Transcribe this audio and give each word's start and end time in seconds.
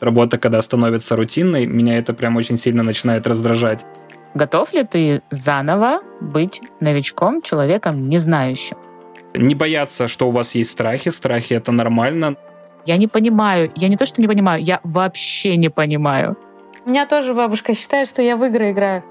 Работа, 0.00 0.38
когда 0.38 0.62
становится 0.62 1.16
рутинной, 1.16 1.66
меня 1.66 1.98
это 1.98 2.14
прям 2.14 2.36
очень 2.36 2.56
сильно 2.56 2.82
начинает 2.82 3.26
раздражать. 3.26 3.84
Готов 4.34 4.72
ли 4.72 4.84
ты 4.84 5.22
заново 5.30 6.00
быть 6.20 6.60
новичком, 6.80 7.42
человеком 7.42 8.08
не 8.08 8.18
знающим? 8.18 8.76
Не 9.34 9.54
бояться, 9.54 10.08
что 10.08 10.28
у 10.28 10.30
вас 10.30 10.54
есть 10.54 10.70
страхи. 10.70 11.10
Страхи— 11.10 11.52
это 11.54 11.72
нормально. 11.72 12.36
Я 12.86 12.96
не 12.96 13.08
понимаю. 13.08 13.72
Я 13.74 13.88
не 13.88 13.96
то, 13.96 14.06
что 14.06 14.20
не 14.20 14.28
понимаю, 14.28 14.62
я 14.62 14.80
вообще 14.84 15.56
не 15.56 15.68
понимаю. 15.68 16.36
У 16.84 16.90
меня 16.90 17.06
тоже 17.06 17.34
бабушка 17.34 17.74
считает, 17.74 18.08
что 18.08 18.22
я 18.22 18.36
в 18.36 18.44
игры 18.44 18.70
играю. 18.70 19.04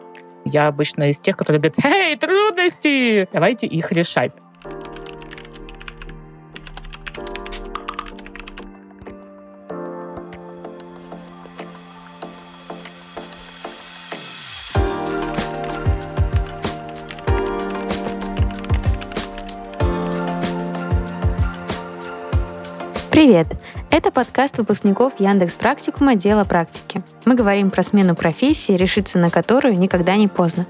Я 0.46 0.68
обычно 0.68 1.10
из 1.10 1.20
тех, 1.20 1.36
которые 1.36 1.60
говорят, 1.60 1.86
«Эй, 1.86 2.16
трудности! 2.16 3.28
Давайте 3.34 3.68
их 3.68 3.92
решать». 3.92 4.32
Привет! 23.28 23.48
Это 23.92 24.10
подкаст 24.10 24.58
выпускников 24.58 25.12
Яндекс 25.20 25.58
Практикума 25.58 26.16
«Дело 26.16 26.46
практики». 26.46 27.04
Мы 27.26 27.36
говорим 27.36 27.72
про 27.72 27.84
смену 27.84 28.16
профессии, 28.16 28.72
решиться 28.72 29.20
на 29.20 29.30
которую 29.30 29.78
никогда 29.78 30.16
не 30.16 30.30
поздно. 30.30 30.66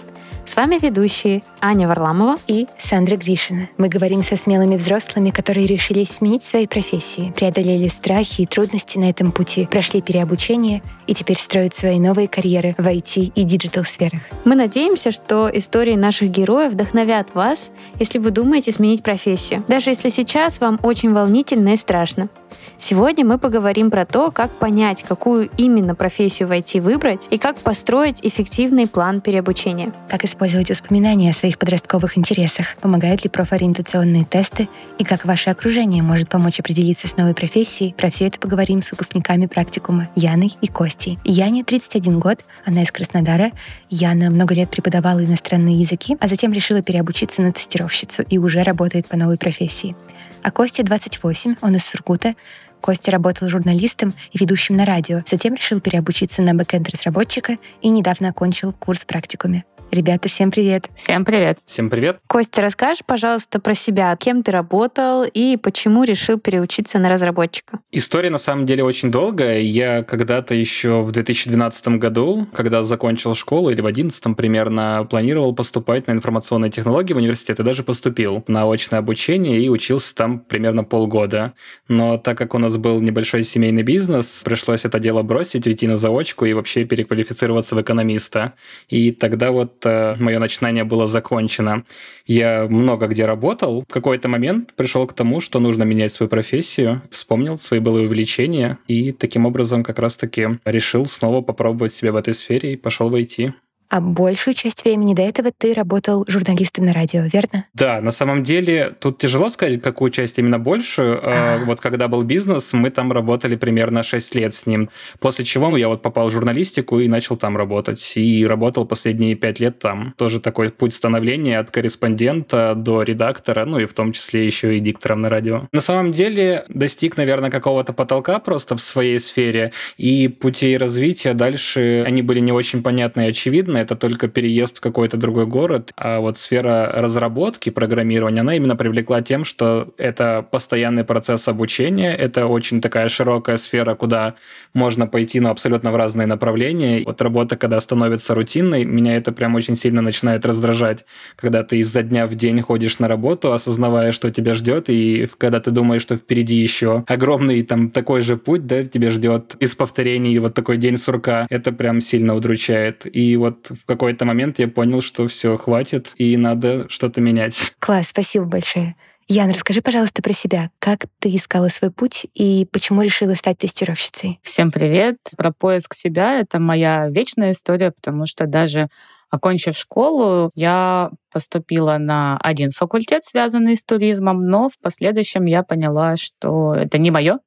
С 0.47 0.55
вами 0.55 0.79
ведущие 0.81 1.43
Аня 1.59 1.89
Варламова 1.89 2.37
и 2.47 2.67
Сандра 2.77 3.17
Гришина. 3.17 3.67
Мы 3.77 3.89
говорим 3.89 4.23
со 4.23 4.37
смелыми 4.37 4.77
взрослыми, 4.77 5.29
которые 5.29 5.67
решили 5.67 6.05
сменить 6.05 6.41
свои 6.41 6.67
профессии, 6.67 7.33
преодолели 7.35 7.89
страхи 7.89 8.43
и 8.43 8.45
трудности 8.45 8.97
на 8.97 9.09
этом 9.09 9.33
пути, 9.33 9.67
прошли 9.69 10.01
переобучение 10.01 10.81
и 11.05 11.13
теперь 11.13 11.37
строят 11.37 11.75
свои 11.75 11.99
новые 11.99 12.29
карьеры 12.29 12.75
в 12.77 12.87
IT 12.87 13.33
и 13.35 13.43
digital 13.43 13.83
сферах. 13.83 14.21
Мы 14.45 14.55
надеемся, 14.55 15.11
что 15.11 15.49
истории 15.53 15.95
наших 15.95 16.29
героев 16.29 16.71
вдохновят 16.71 17.35
вас, 17.35 17.73
если 17.99 18.17
вы 18.17 18.31
думаете 18.31 18.71
сменить 18.71 19.03
профессию, 19.03 19.65
даже 19.67 19.89
если 19.89 20.07
сейчас 20.07 20.61
вам 20.61 20.79
очень 20.81 21.13
волнительно 21.13 21.73
и 21.73 21.77
страшно. 21.77 22.29
Сегодня 22.77 23.25
мы 23.25 23.39
поговорим 23.39 23.89
про 23.89 24.05
то, 24.05 24.29
как 24.31 24.51
понять, 24.51 25.03
какую 25.03 25.49
именно 25.57 25.95
профессию 25.95 26.47
в 26.47 26.51
IT 26.51 26.79
выбрать 26.79 27.27
и 27.31 27.37
как 27.37 27.57
построить 27.57 28.19
эффективный 28.23 28.87
план 28.87 29.19
переобучения. 29.19 29.93
Как 30.09 30.23
использовать 30.37 30.69
воспоминания 30.69 31.31
о 31.31 31.33
своих 31.33 31.57
подростковых 31.57 32.15
интересах, 32.15 32.75
помогают 32.79 33.23
ли 33.23 33.29
профориентационные 33.29 34.23
тесты 34.23 34.69
и 34.99 35.03
как 35.03 35.25
ваше 35.25 35.49
окружение 35.49 36.03
может 36.03 36.29
помочь 36.29 36.59
определиться 36.59 37.07
с 37.07 37.17
новой 37.17 37.33
профессией. 37.33 37.95
Про 37.95 38.11
все 38.11 38.27
это 38.27 38.37
поговорим 38.37 38.83
с 38.83 38.91
выпускниками 38.91 39.47
практикума 39.47 40.11
Яной 40.15 40.55
и 40.61 40.67
Костей. 40.67 41.17
Яне 41.23 41.63
31 41.63 42.19
год, 42.19 42.45
она 42.67 42.83
из 42.83 42.91
Краснодара. 42.91 43.51
Яна 43.89 44.29
много 44.29 44.53
лет 44.53 44.69
преподавала 44.69 45.25
иностранные 45.25 45.79
языки, 45.79 46.15
а 46.19 46.27
затем 46.27 46.53
решила 46.53 46.83
переобучиться 46.83 47.41
на 47.41 47.51
тестировщицу 47.51 48.21
и 48.21 48.37
уже 48.37 48.61
работает 48.61 49.07
по 49.07 49.17
новой 49.17 49.39
профессии. 49.39 49.95
А 50.43 50.51
Косте 50.51 50.83
28, 50.83 51.55
он 51.61 51.75
из 51.75 51.83
Сургута, 51.83 52.35
Костя 52.79 53.09
работал 53.09 53.49
журналистом 53.49 54.13
и 54.31 54.37
ведущим 54.37 54.77
на 54.77 54.85
радио, 54.85 55.23
затем 55.25 55.55
решил 55.55 55.81
переобучиться 55.81 56.43
на 56.43 56.53
бэкэнд-разработчика 56.53 57.57
и 57.81 57.89
недавно 57.89 58.29
окончил 58.29 58.71
курс 58.71 59.03
практикуме. 59.03 59.65
Ребята, 59.89 60.27
всем 60.27 60.51
привет. 60.51 60.89
Всем 60.95 61.23
привет. 61.23 61.59
Всем 61.65 61.89
привет. 61.89 62.19
Костя, 62.27 62.61
расскажешь, 62.61 63.03
пожалуйста, 63.05 63.61
про 63.61 63.73
себя. 63.73 64.15
Кем 64.17 64.43
ты 64.43 64.51
работал 64.51 65.23
и 65.23 65.55
почему 65.55 66.03
решил 66.03 66.37
переучиться 66.37 66.99
на 66.99 67.09
разработчика? 67.09 67.79
История 67.91 68.29
на 68.29 68.37
самом 68.37 68.65
деле 68.65 68.83
очень 68.83 69.11
долгая. 69.11 69.59
Я 69.59 70.03
когда-то 70.03 70.53
еще 70.53 71.03
в 71.03 71.11
2012 71.11 71.87
году, 71.99 72.47
когда 72.53 72.83
закончил 72.83 73.33
школу, 73.33 73.69
или 73.69 73.79
в 73.79 73.83
2011 73.83 74.35
примерно, 74.35 75.07
планировал 75.09 75.55
поступать 75.55 76.07
на 76.07 76.11
информационные 76.11 76.69
технологии 76.69 77.13
в 77.13 77.17
университет 77.17 77.59
и 77.61 77.63
даже 77.63 77.83
поступил 77.83 78.43
на 78.47 78.69
очное 78.69 78.99
обучение 78.99 79.61
и 79.61 79.69
учился 79.69 80.13
там 80.13 80.39
примерно 80.41 80.83
полгода. 80.83 81.53
Но 81.87 82.17
так 82.17 82.37
как 82.37 82.53
у 82.55 82.57
нас 82.57 82.75
был 82.75 82.99
небольшой 82.99 83.43
семейный 83.43 83.83
бизнес, 83.83 84.41
пришлось 84.43 84.83
это 84.83 84.99
дело 84.99 85.21
бросить, 85.21 85.65
уйти 85.65 85.87
на 85.87 85.97
заочку 85.97 86.43
и 86.43 86.51
вообще 86.51 86.83
переквалифицироваться 86.83 87.75
в 87.75 87.81
экономиста. 87.81 88.53
И 88.89 89.11
тогда 89.11 89.51
вот 89.51 89.76
э, 89.85 90.15
мое 90.19 90.39
начинание 90.39 90.83
было 90.83 91.07
закончено. 91.07 91.83
Я 92.25 92.67
много 92.69 93.07
где 93.07 93.25
работал. 93.25 93.83
В 93.87 93.93
какой-то 93.93 94.27
момент 94.27 94.73
пришел 94.75 95.07
к 95.07 95.13
тому, 95.13 95.41
что 95.41 95.59
нужно 95.59 95.83
менять 95.83 96.11
свою 96.11 96.29
профессию, 96.29 97.01
вспомнил 97.11 97.57
свои 97.57 97.79
былые 97.79 98.07
увлечения 98.07 98.79
и 98.87 99.11
таким 99.11 99.45
образом 99.45 99.83
как 99.83 99.99
раз-таки 99.99 100.59
решил 100.65 101.05
снова 101.05 101.41
попробовать 101.41 101.93
себя 101.93 102.11
в 102.11 102.15
этой 102.15 102.33
сфере 102.33 102.73
и 102.73 102.77
пошел 102.77 103.09
в 103.09 103.15
IT. 103.15 103.53
А 103.89 104.01
большую 104.01 104.53
часть 104.53 104.83
времени 104.83 105.13
до 105.13 105.21
этого 105.21 105.51
ты 105.57 105.73
работал 105.73 106.25
журналистом 106.27 106.85
на 106.85 106.93
радио, 106.93 107.21
верно? 107.21 107.65
Да, 107.73 108.01
на 108.01 108.11
самом 108.11 108.43
деле 108.43 108.95
тут 108.99 109.17
тяжело 109.17 109.49
сказать, 109.49 109.81
какую 109.81 110.11
часть 110.11 110.37
именно 110.39 110.59
большую. 110.59 111.19
А. 111.23 111.59
Вот 111.65 111.79
когда 111.79 112.07
был 112.07 112.23
бизнес, 112.23 112.73
мы 112.73 112.89
там 112.89 113.11
работали 113.11 113.55
примерно 113.55 114.03
6 114.03 114.35
лет 114.35 114.53
с 114.53 114.65
ним. 114.65 114.89
После 115.19 115.45
чего 115.45 115.75
я 115.77 115.87
вот 115.87 116.01
попал 116.01 116.29
в 116.29 116.31
журналистику 116.31 116.99
и 116.99 117.07
начал 117.07 117.37
там 117.37 117.55
работать. 117.55 118.13
И 118.15 118.45
работал 118.45 118.85
последние 118.85 119.35
5 119.35 119.59
лет 119.59 119.79
там. 119.79 120.13
Тоже 120.17 120.39
такой 120.39 120.69
путь 120.69 120.93
становления 120.93 121.59
от 121.59 121.71
корреспондента 121.71 122.73
до 122.75 123.03
редактора, 123.03 123.65
ну 123.65 123.79
и 123.79 123.85
в 123.85 123.93
том 123.93 124.11
числе 124.11 124.45
еще 124.45 124.77
и 124.77 124.79
диктором 124.79 125.21
на 125.21 125.29
радио. 125.29 125.67
На 125.71 125.81
самом 125.81 126.11
деле 126.11 126.65
достиг, 126.69 127.17
наверное, 127.17 127.49
какого-то 127.49 127.93
потолка 127.93 128.39
просто 128.39 128.75
в 128.75 128.81
своей 128.81 129.19
сфере, 129.19 129.71
и 129.97 130.27
путей 130.27 130.77
развития 130.77 131.33
дальше 131.33 132.03
они 132.05 132.21
были 132.21 132.39
не 132.39 132.51
очень 132.51 132.83
понятны 132.83 133.25
и 133.25 133.29
очевидны, 133.29 133.76
это 133.81 133.95
только 133.95 134.27
переезд 134.27 134.77
в 134.77 134.81
какой-то 134.81 135.17
другой 135.17 135.45
город. 135.45 135.91
А 135.95 136.19
вот 136.19 136.37
сфера 136.37 136.91
разработки, 136.93 137.69
программирования, 137.69 138.41
она 138.41 138.55
именно 138.55 138.75
привлекла 138.75 139.21
тем, 139.21 139.45
что 139.45 139.93
это 139.97 140.45
постоянный 140.49 141.03
процесс 141.03 141.47
обучения, 141.47 142.13
это 142.13 142.47
очень 142.47 142.81
такая 142.81 143.09
широкая 143.09 143.57
сфера, 143.57 143.95
куда 143.95 144.35
можно 144.73 145.07
пойти 145.07 145.39
ну, 145.39 145.49
абсолютно 145.49 145.91
в 145.91 145.95
разные 145.95 146.27
направления. 146.27 147.03
Вот 147.05 147.21
работа, 147.21 147.57
когда 147.57 147.79
становится 147.79 148.35
рутинной, 148.35 148.85
меня 148.85 149.17
это 149.17 149.31
прям 149.31 149.55
очень 149.55 149.75
сильно 149.75 150.01
начинает 150.01 150.45
раздражать, 150.45 151.05
когда 151.35 151.63
ты 151.63 151.77
изо 151.77 152.03
дня 152.03 152.27
в 152.27 152.35
день 152.35 152.61
ходишь 152.61 152.99
на 152.99 153.07
работу, 153.07 153.53
осознавая, 153.53 154.11
что 154.11 154.31
тебя 154.31 154.53
ждет, 154.53 154.89
и 154.89 155.27
когда 155.37 155.59
ты 155.59 155.71
думаешь, 155.71 156.01
что 156.01 156.15
впереди 156.15 156.55
еще 156.55 157.03
огромный 157.07 157.61
там 157.63 157.89
такой 157.89 158.21
же 158.21 158.37
путь, 158.37 158.65
да, 158.65 158.83
тебе 158.83 159.09
ждет 159.09 159.55
из 159.59 159.75
повторений 159.75 160.37
вот 160.39 160.53
такой 160.53 160.77
день 160.77 160.97
сурка, 160.97 161.47
это 161.49 161.71
прям 161.71 162.01
сильно 162.01 162.35
удручает. 162.35 163.05
И 163.11 163.35
вот 163.35 163.66
в 163.69 163.85
какой-то 163.85 164.25
момент 164.25 164.59
я 164.59 164.67
понял, 164.67 165.01
что 165.01 165.27
все, 165.27 165.57
хватит, 165.57 166.13
и 166.17 166.37
надо 166.37 166.87
что-то 166.89 167.21
менять. 167.21 167.73
Класс, 167.79 168.09
спасибо 168.09 168.45
большое. 168.45 168.95
Ян, 169.29 169.49
расскажи, 169.49 169.81
пожалуйста, 169.81 170.21
про 170.21 170.31
себя. 170.31 170.71
Как 170.79 171.01
ты 171.19 171.35
искала 171.35 171.67
свой 171.67 171.91
путь 171.91 172.25
и 172.33 172.65
почему 172.71 173.01
решила 173.01 173.33
стать 173.33 173.57
тестировщицей? 173.57 174.39
Всем 174.41 174.71
привет. 174.71 175.17
Про 175.35 175.51
поиск 175.51 175.93
себя— 175.93 176.39
это 176.41 176.59
моя 176.59 177.09
вечная 177.09 177.51
история, 177.51 177.91
потому 177.91 178.25
что 178.25 178.47
даже 178.47 178.87
окончив 179.29 179.77
школу, 179.77 180.51
я 180.55 181.11
поступила 181.31 181.97
на 181.97 182.37
один 182.37 182.71
факультет, 182.71 183.25
связанный 183.25 183.75
с 183.75 183.83
туризмом, 183.83 184.47
но 184.47 184.69
в 184.69 184.79
последующем 184.79 185.43
я 185.45 185.63
поняла, 185.63 186.15
что 186.15 186.73
это 186.73 186.97
не 186.97 187.11
мое, 187.11 187.39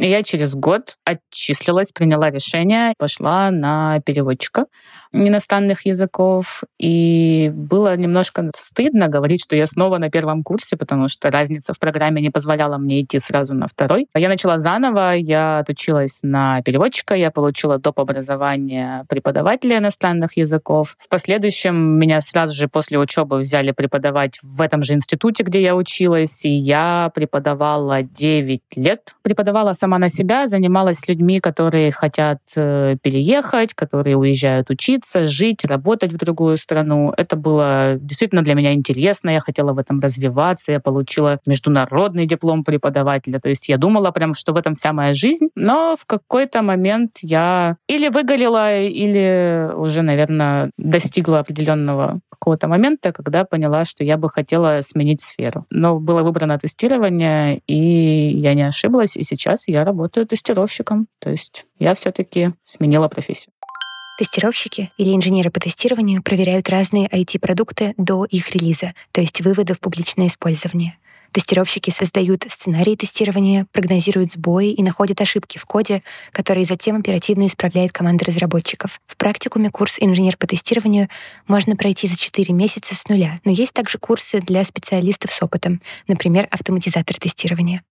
и 0.00 0.08
я 0.08 0.22
через 0.22 0.54
год 0.54 0.96
отчислилась, 1.04 1.92
приняла 1.92 2.30
решение, 2.30 2.94
пошла 2.98 3.50
на 3.50 4.00
переводчика 4.00 4.64
иностранных 5.12 5.84
языков. 5.84 6.62
И 6.78 7.50
было 7.54 7.96
немножко 7.96 8.50
стыдно 8.54 9.08
говорить, 9.08 9.42
что 9.44 9.56
я 9.56 9.66
снова 9.66 9.98
на 9.98 10.10
первом 10.10 10.42
курсе, 10.42 10.76
потому 10.76 11.08
что 11.08 11.30
разница 11.30 11.74
в 11.74 11.78
программе 11.78 12.22
не 12.22 12.30
позволяла 12.30 12.78
мне 12.78 13.02
идти 13.02 13.18
сразу 13.18 13.54
на 13.54 13.66
второй. 13.66 14.06
Я 14.14 14.28
начала 14.28 14.58
заново, 14.58 15.12
я 15.16 15.58
отучилась 15.58 16.20
на 16.22 16.62
переводчика, 16.62 17.14
я 17.14 17.30
получила 17.30 17.78
доп. 17.78 18.00
образование 18.00 19.04
преподавателя 19.08 19.78
иностранных 19.78 20.38
языков. 20.38 20.96
В 20.98 21.08
последующем 21.08 21.74
меня 21.98 22.20
сразу 22.22 22.54
же 22.54 22.68
после 22.68 22.98
учебы 22.98 23.38
взяли 23.38 23.72
преподавать 23.72 24.38
в 24.42 24.62
этом 24.62 24.82
же 24.82 24.94
институте, 24.94 25.44
где 25.44 25.60
я 25.60 25.76
училась, 25.76 26.44
и 26.46 26.50
я 26.50 27.10
преподавала 27.14 28.02
9 28.02 28.62
лет. 28.76 29.14
Преподавала 29.22 29.74
сама 29.74 29.89
на 29.98 30.08
себя, 30.08 30.46
занималась 30.46 31.08
людьми, 31.08 31.40
которые 31.40 31.92
хотят 31.92 32.38
э, 32.56 32.96
переехать, 33.02 33.74
которые 33.74 34.16
уезжают 34.16 34.70
учиться, 34.70 35.24
жить, 35.24 35.64
работать 35.64 36.12
в 36.12 36.16
другую 36.16 36.56
страну. 36.56 37.12
Это 37.16 37.36
было 37.36 37.96
действительно 38.00 38.42
для 38.42 38.54
меня 38.54 38.72
интересно. 38.72 39.30
Я 39.30 39.40
хотела 39.40 39.72
в 39.72 39.78
этом 39.78 40.00
развиваться. 40.00 40.72
Я 40.72 40.80
получила 40.80 41.38
международный 41.46 42.26
диплом 42.26 42.64
преподавателя. 42.64 43.40
То 43.40 43.48
есть 43.48 43.68
я 43.68 43.76
думала 43.76 44.10
прям, 44.10 44.34
что 44.34 44.52
в 44.52 44.56
этом 44.56 44.74
вся 44.74 44.92
моя 44.92 45.14
жизнь. 45.14 45.48
Но 45.54 45.96
в 45.98 46.06
какой-то 46.06 46.62
момент 46.62 47.18
я 47.22 47.76
или 47.88 48.08
выгорела, 48.08 48.78
или 48.80 49.70
уже, 49.74 50.02
наверное, 50.02 50.70
достигла 50.76 51.40
определенного 51.40 52.20
какого-то 52.40 52.68
момента, 52.68 53.12
когда 53.12 53.44
поняла, 53.44 53.84
что 53.84 54.02
я 54.02 54.16
бы 54.16 54.30
хотела 54.30 54.80
сменить 54.80 55.20
сферу. 55.20 55.66
Но 55.70 56.00
было 56.00 56.22
выбрано 56.22 56.58
тестирование, 56.58 57.60
и 57.66 58.30
я 58.30 58.54
не 58.54 58.62
ошиблась. 58.62 59.16
И 59.16 59.22
сейчас 59.22 59.68
я 59.70 59.84
работаю 59.84 60.26
тестировщиком. 60.26 61.06
То 61.18 61.30
есть 61.30 61.66
я 61.78 61.94
все-таки 61.94 62.52
сменила 62.64 63.08
профессию. 63.08 63.52
Тестировщики 64.18 64.92
или 64.98 65.14
инженеры 65.14 65.50
по 65.50 65.60
тестированию 65.60 66.22
проверяют 66.22 66.68
разные 66.68 67.08
IT-продукты 67.08 67.94
до 67.96 68.26
их 68.26 68.54
релиза, 68.54 68.92
то 69.12 69.22
есть 69.22 69.40
вывода 69.40 69.74
в 69.74 69.80
публичное 69.80 70.26
использование. 70.26 70.98
Тестировщики 71.32 71.90
создают 71.90 72.44
сценарии 72.48 72.96
тестирования, 72.96 73.66
прогнозируют 73.72 74.32
сбои 74.32 74.72
и 74.72 74.82
находят 74.82 75.20
ошибки 75.20 75.58
в 75.58 75.64
коде, 75.64 76.02
которые 76.32 76.66
затем 76.66 76.96
оперативно 76.96 77.46
исправляет 77.46 77.92
команда 77.92 78.24
разработчиков. 78.24 79.00
В 79.06 79.16
практикуме 79.16 79.70
курс 79.70 79.96
«Инженер 80.00 80.36
по 80.36 80.46
тестированию» 80.46 81.08
можно 81.46 81.76
пройти 81.76 82.08
за 82.08 82.18
4 82.18 82.52
месяца 82.52 82.96
с 82.96 83.08
нуля, 83.08 83.40
но 83.44 83.52
есть 83.52 83.72
также 83.72 83.98
курсы 83.98 84.40
для 84.40 84.64
специалистов 84.64 85.32
с 85.32 85.40
опытом, 85.42 85.80
например, 86.08 86.48
автоматизатор 86.50 87.16
тестирования 87.16 87.84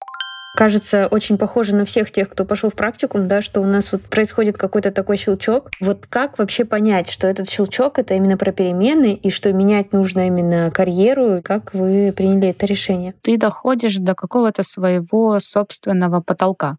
кажется 0.55 1.07
очень 1.07 1.37
похоже 1.37 1.75
на 1.75 1.85
всех 1.85 2.11
тех, 2.11 2.29
кто 2.29 2.45
пошел 2.45 2.69
в 2.69 2.73
практикум, 2.73 3.27
да, 3.27 3.41
что 3.41 3.61
у 3.61 3.65
нас 3.65 3.91
вот 3.91 4.01
происходит 4.03 4.57
какой-то 4.57 4.91
такой 4.91 5.17
щелчок. 5.17 5.69
Вот 5.79 6.05
как 6.07 6.37
вообще 6.37 6.65
понять, 6.65 7.09
что 7.09 7.27
этот 7.27 7.49
щелчок— 7.49 7.99
это 7.99 8.13
именно 8.13 8.37
про 8.37 8.51
перемены, 8.51 9.13
и 9.13 9.29
что 9.29 9.51
менять 9.53 9.93
нужно 9.93 10.27
именно 10.27 10.71
карьеру? 10.71 11.41
Как 11.43 11.73
вы 11.73 12.13
приняли 12.15 12.49
это 12.49 12.65
решение? 12.65 13.13
Ты 13.21 13.37
доходишь 13.37 13.97
до 13.97 14.15
какого-то 14.15 14.63
своего 14.63 15.39
собственного 15.39 16.21
потолка 16.21 16.77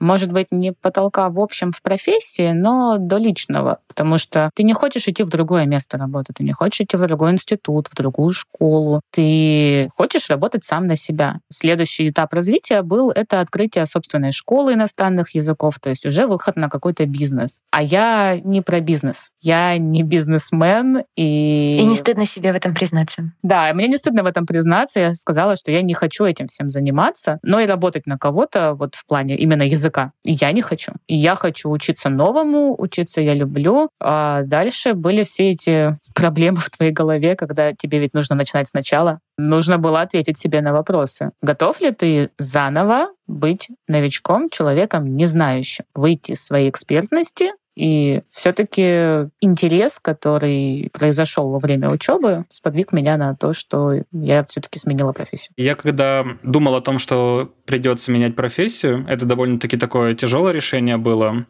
может 0.00 0.32
быть, 0.32 0.48
не 0.50 0.72
потолка 0.72 1.28
в 1.30 1.38
общем 1.40 1.72
в 1.72 1.82
профессии, 1.82 2.52
но 2.52 2.98
до 2.98 3.16
личного, 3.16 3.78
потому 3.88 4.18
что 4.18 4.50
ты 4.54 4.62
не 4.62 4.72
хочешь 4.72 5.08
идти 5.08 5.22
в 5.22 5.28
другое 5.28 5.66
место 5.66 5.96
работы, 5.96 6.32
ты 6.34 6.44
не 6.44 6.52
хочешь 6.52 6.82
идти 6.82 6.96
в 6.96 7.00
другой 7.00 7.32
институт, 7.32 7.88
в 7.88 7.94
другую 7.94 8.32
школу, 8.32 9.00
ты 9.10 9.88
хочешь 9.96 10.28
работать 10.28 10.64
сам 10.64 10.86
на 10.86 10.96
себя. 10.96 11.38
Следующий 11.52 12.10
этап 12.10 12.32
развития 12.34 12.82
был 12.82 13.10
это 13.10 13.40
открытие 13.40 13.86
собственной 13.86 14.32
школы 14.32 14.74
иностранных 14.74 15.34
языков, 15.34 15.78
то 15.80 15.90
есть 15.90 16.04
уже 16.04 16.26
выход 16.26 16.56
на 16.56 16.68
какой-то 16.68 17.06
бизнес. 17.06 17.60
А 17.70 17.82
я 17.82 18.38
не 18.42 18.60
про 18.60 18.80
бизнес, 18.80 19.30
я 19.40 19.76
не 19.78 20.02
бизнесмен 20.02 21.04
и... 21.16 21.78
И 21.80 21.84
не 21.84 21.96
стыдно 21.96 22.26
себе 22.26 22.52
в 22.52 22.56
этом 22.56 22.74
признаться. 22.74 23.32
Да, 23.42 23.72
мне 23.72 23.88
не 23.88 23.96
стыдно 23.96 24.22
в 24.22 24.26
этом 24.26 24.46
признаться. 24.46 25.00
Я 25.00 25.14
сказала, 25.14 25.56
что 25.56 25.70
я 25.70 25.82
не 25.82 25.94
хочу 25.94 26.24
этим 26.24 26.48
всем 26.48 26.68
заниматься, 26.68 27.38
но 27.42 27.60
и 27.60 27.66
работать 27.66 28.06
на 28.06 28.18
кого-то 28.18 28.74
вот 28.74 28.94
в 28.94 29.06
плане 29.06 29.36
именно 29.36 29.62
языка 29.62 29.83
языка. 29.84 30.12
я 30.24 30.52
не 30.52 30.62
хочу. 30.62 30.92
Я 31.08 31.34
хочу 31.34 31.70
учиться 31.70 32.08
новому, 32.08 32.74
учиться 32.78 33.20
я 33.20 33.34
люблю. 33.34 33.90
А 34.00 34.42
дальше 34.42 34.94
были 34.94 35.24
все 35.24 35.52
эти 35.52 35.96
проблемы 36.14 36.58
в 36.58 36.70
твоей 36.70 36.92
голове, 36.92 37.36
когда 37.36 37.72
тебе 37.72 37.98
ведь 37.98 38.14
нужно 38.14 38.34
начинать 38.36 38.68
сначала. 38.68 39.20
Нужно 39.36 39.78
было 39.78 40.00
ответить 40.00 40.38
себе 40.38 40.60
на 40.60 40.72
вопросы. 40.72 41.30
Готов 41.42 41.80
ли 41.80 41.90
ты 41.90 42.30
заново 42.38 43.08
быть 43.26 43.68
новичком, 43.88 44.48
человеком 44.50 45.16
не 45.16 45.26
знающим, 45.26 45.84
выйти 45.94 46.32
из 46.32 46.44
своей 46.44 46.70
экспертности 46.70 47.52
и 47.76 48.22
все-таки 48.30 49.28
интерес, 49.40 49.98
который 50.00 50.90
произошел 50.92 51.50
во 51.50 51.58
время 51.58 51.90
учебы, 51.90 52.44
сподвиг 52.48 52.92
меня 52.92 53.16
на 53.16 53.34
то, 53.34 53.52
что 53.52 53.92
я 54.12 54.44
все-таки 54.44 54.78
сменила 54.78 55.12
профессию. 55.12 55.52
Я 55.56 55.74
когда 55.74 56.24
думал 56.42 56.76
о 56.76 56.80
том, 56.80 56.98
что 56.98 57.52
придется 57.66 58.10
менять 58.10 58.36
профессию, 58.36 59.04
это 59.08 59.24
довольно-таки 59.24 59.76
такое 59.76 60.14
тяжелое 60.14 60.52
решение 60.52 60.96
было 60.96 61.46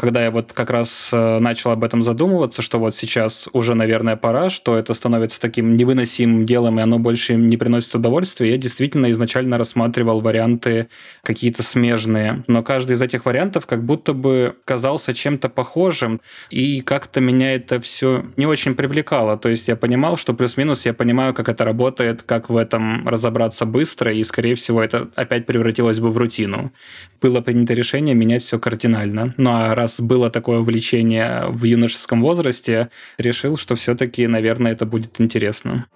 когда 0.00 0.24
я 0.24 0.30
вот 0.30 0.54
как 0.54 0.70
раз 0.70 1.10
э, 1.12 1.38
начал 1.40 1.72
об 1.72 1.84
этом 1.84 2.02
задумываться, 2.02 2.62
что 2.62 2.78
вот 2.78 2.96
сейчас 2.96 3.50
уже, 3.52 3.74
наверное, 3.74 4.16
пора, 4.16 4.48
что 4.48 4.78
это 4.78 4.94
становится 4.94 5.38
таким 5.38 5.76
невыносимым 5.76 6.46
делом, 6.46 6.78
и 6.78 6.82
оно 6.82 6.98
больше 6.98 7.34
не 7.34 7.58
приносит 7.58 7.94
удовольствия, 7.94 8.52
я 8.52 8.56
действительно 8.56 9.10
изначально 9.10 9.58
рассматривал 9.58 10.22
варианты 10.22 10.88
какие-то 11.22 11.62
смежные. 11.62 12.42
Но 12.46 12.62
каждый 12.62 12.92
из 12.92 13.02
этих 13.02 13.26
вариантов 13.26 13.66
как 13.66 13.84
будто 13.84 14.14
бы 14.14 14.56
казался 14.64 15.12
чем-то 15.12 15.50
похожим, 15.50 16.22
и 16.48 16.80
как-то 16.80 17.20
меня 17.20 17.54
это 17.54 17.78
все 17.78 18.24
не 18.38 18.46
очень 18.46 18.74
привлекало. 18.74 19.36
То 19.36 19.50
есть 19.50 19.68
я 19.68 19.76
понимал, 19.76 20.16
что 20.16 20.32
плюс-минус 20.32 20.86
я 20.86 20.94
понимаю, 20.94 21.34
как 21.34 21.50
это 21.50 21.62
работает, 21.62 22.22
как 22.22 22.48
в 22.48 22.56
этом 22.56 23.06
разобраться 23.06 23.66
быстро, 23.66 24.10
и, 24.14 24.22
скорее 24.22 24.54
всего, 24.54 24.82
это 24.82 25.10
опять 25.14 25.44
превратилось 25.44 26.00
бы 26.00 26.10
в 26.10 26.16
рутину. 26.16 26.72
Было 27.20 27.42
принято 27.42 27.74
решение 27.74 28.14
менять 28.14 28.42
все 28.42 28.58
кардинально. 28.58 29.34
Ну 29.36 29.50
а 29.52 29.74
раз 29.74 29.89
раз 29.90 30.00
было 30.00 30.30
такое 30.30 30.60
увлечение 30.60 31.46
в 31.48 31.64
юношеском 31.64 32.22
возрасте, 32.22 32.90
решил, 33.18 33.56
что 33.56 33.74
все-таки, 33.74 34.26
наверное, 34.26 34.72
это 34.72 34.86
будет 34.86 35.20
интересно. 35.20 35.86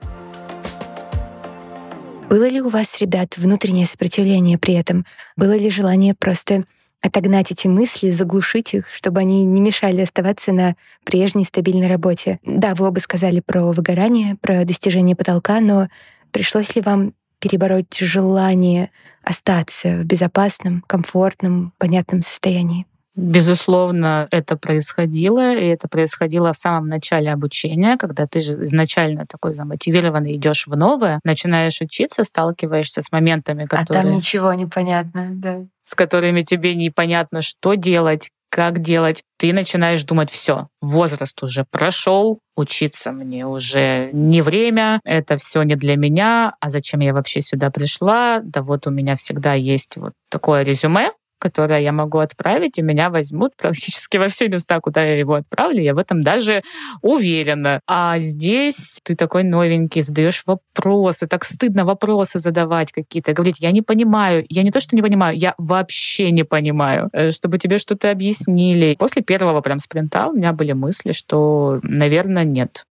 Было 2.29 2.49
ли 2.49 2.61
у 2.61 2.69
вас, 2.69 3.00
ребят, 3.00 3.37
внутреннее 3.37 3.87
сопротивление 3.87 4.58
при 4.58 4.75
этом? 4.75 5.05
Было 5.37 5.56
ли 5.56 5.70
желание 5.70 6.14
просто 6.14 6.64
отогнать 7.00 7.52
эти 7.52 7.69
мысли, 7.69 8.11
заглушить 8.11 8.75
их, 8.75 8.88
чтобы 8.91 9.20
они 9.20 9.44
не 9.44 9.61
мешали 9.61 10.00
оставаться 10.00 10.52
на 10.52 10.75
прежней 11.05 11.44
стабильной 11.44 11.87
работе? 11.87 12.40
Да, 12.44 12.75
вы 12.75 12.88
оба 12.88 12.99
сказали 12.99 13.40
про 13.40 13.73
выгорание, 13.73 14.37
про 14.40 14.64
достижение 14.64 15.14
потолка, 15.14 15.61
но 15.61 15.88
пришлось 16.32 16.75
ли 16.75 16.82
вам 16.82 17.12
перебороть 17.40 17.94
желание 18.00 18.90
остаться 19.23 19.99
в 19.99 20.05
безопасном, 20.05 20.82
комфортном, 20.87 21.73
понятном 21.79 22.23
состоянии? 22.23 22.87
Безусловно, 23.16 24.26
это 24.31 24.56
происходило, 24.56 25.55
и 25.55 25.66
это 25.66 25.87
происходило 25.87 26.52
в 26.52 26.56
самом 26.56 26.88
начале 26.88 27.32
обучения, 27.32 27.96
когда 27.96 28.26
ты 28.26 28.40
же 28.40 28.64
изначально 28.64 29.25
такой 29.26 29.52
замотивированный 29.52 30.34
идешь 30.37 30.66
в 30.66 30.76
новое, 30.76 31.20
начинаешь 31.25 31.81
учиться, 31.81 32.25
сталкиваешься 32.25 33.02
с 33.02 33.12
моментами, 33.12 33.64
которые... 33.66 34.00
А 34.00 34.02
там 34.02 34.12
ничего 34.12 34.52
не 34.55 34.66
понятно, 34.66 35.28
да. 35.31 35.64
С 35.84 35.94
которыми 35.94 36.43
тебе 36.43 36.75
непонятно, 36.75 37.40
что 37.40 37.75
делать, 37.75 38.31
как 38.55 38.81
делать. 38.81 39.22
Ты 39.37 39.52
начинаешь 39.52 40.02
думать, 40.05 40.31
все, 40.31 40.69
возраст 40.81 41.43
уже 41.43 41.66
прошел, 41.70 42.38
учиться 42.56 43.12
мне 43.12 43.46
уже 43.46 44.11
не 44.12 44.43
время, 44.43 45.00
это 45.05 45.37
все 45.37 45.62
не 45.62 45.75
для 45.75 45.96
меня, 45.96 46.55
а 46.61 46.69
зачем 46.69 47.00
я 47.00 47.12
вообще 47.12 47.40
сюда 47.40 47.70
пришла? 47.70 48.40
Да 48.43 48.62
вот 48.62 48.87
у 48.87 48.90
меня 48.90 49.16
всегда 49.16 49.55
есть 49.55 49.96
вот 49.96 50.12
такое 50.31 50.62
резюме, 50.62 51.11
которое 51.39 51.81
я 51.81 51.93
могу 51.93 52.19
отправить, 52.19 52.79
и 52.79 52.83
меня 52.83 53.11
возьмут 53.11 53.53
практически 53.59 54.17
во 54.17 54.29
все 54.29 54.49
места, 54.49 54.81
куда 54.81 55.05
я 55.05 55.19
его 55.19 55.35
отправлю. 55.35 55.81
Я 55.81 55.95
в 55.95 55.99
этом 55.99 56.23
даже 56.23 56.63
уверена. 57.03 57.81
А 57.87 58.19
здесь 58.19 59.01
ты 59.03 59.15
такой 59.15 59.43
новенький, 59.45 60.03
задаешь 60.03 60.43
вопросы, 60.47 61.27
так 61.27 61.45
стыдно 61.45 61.85
вопросы 61.85 62.39
задавать 62.39 62.93
какие-то, 62.93 63.33
говорить, 63.33 63.61
я 63.61 63.71
не 63.71 63.83
понимаю, 63.83 64.45
я 64.49 64.63
не 64.63 64.71
то, 64.71 64.81
что 64.81 64.97
не 64.97 65.03
понимаю, 65.03 65.37
я 65.37 65.55
вообще 65.59 66.31
не 66.31 66.45
понимаю, 66.45 67.11
э, 67.13 67.31
чтобы 67.31 67.59
тебе 67.59 67.79
что-то 67.79 68.11
объяснили. 68.11 68.97
После 68.99 69.23
первого 69.23 69.61
прям 69.61 69.79
спринта 69.79 70.29
у 70.29 70.33
меня 70.33 70.53
были 70.53 70.73
мысли, 70.73 71.12
что, 71.12 71.81
наверное, 71.83 72.45
нет. 72.45 72.85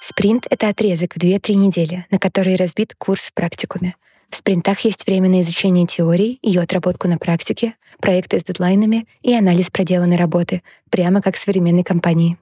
Спринт— 0.00 0.46
это 0.50 0.68
отрезок 0.68 1.14
в 1.14 1.18
2-3 1.18 1.54
недели, 1.54 2.06
на 2.10 2.18
который 2.18 2.56
разбит 2.56 2.94
курс 2.96 3.28
в 3.28 3.34
практикуме. 3.34 3.94
В 4.30 4.36
спринтах 4.36 4.80
есть 4.80 5.06
время 5.06 5.28
на 5.28 5.42
изучение 5.42 5.86
теории, 5.86 6.38
ее 6.42 6.60
отработку 6.60 7.08
на 7.08 7.18
практике, 7.18 7.74
проекты 8.00 8.38
с 8.38 8.44
дедлайнами 8.44 9.06
и 9.22 9.34
анализ 9.34 9.70
проделанной 9.70 10.16
работы, 10.16 10.62
прямо 10.88 11.20
как 11.20 11.36
в 11.36 11.38
современной 11.38 11.82
компании. 11.82 12.36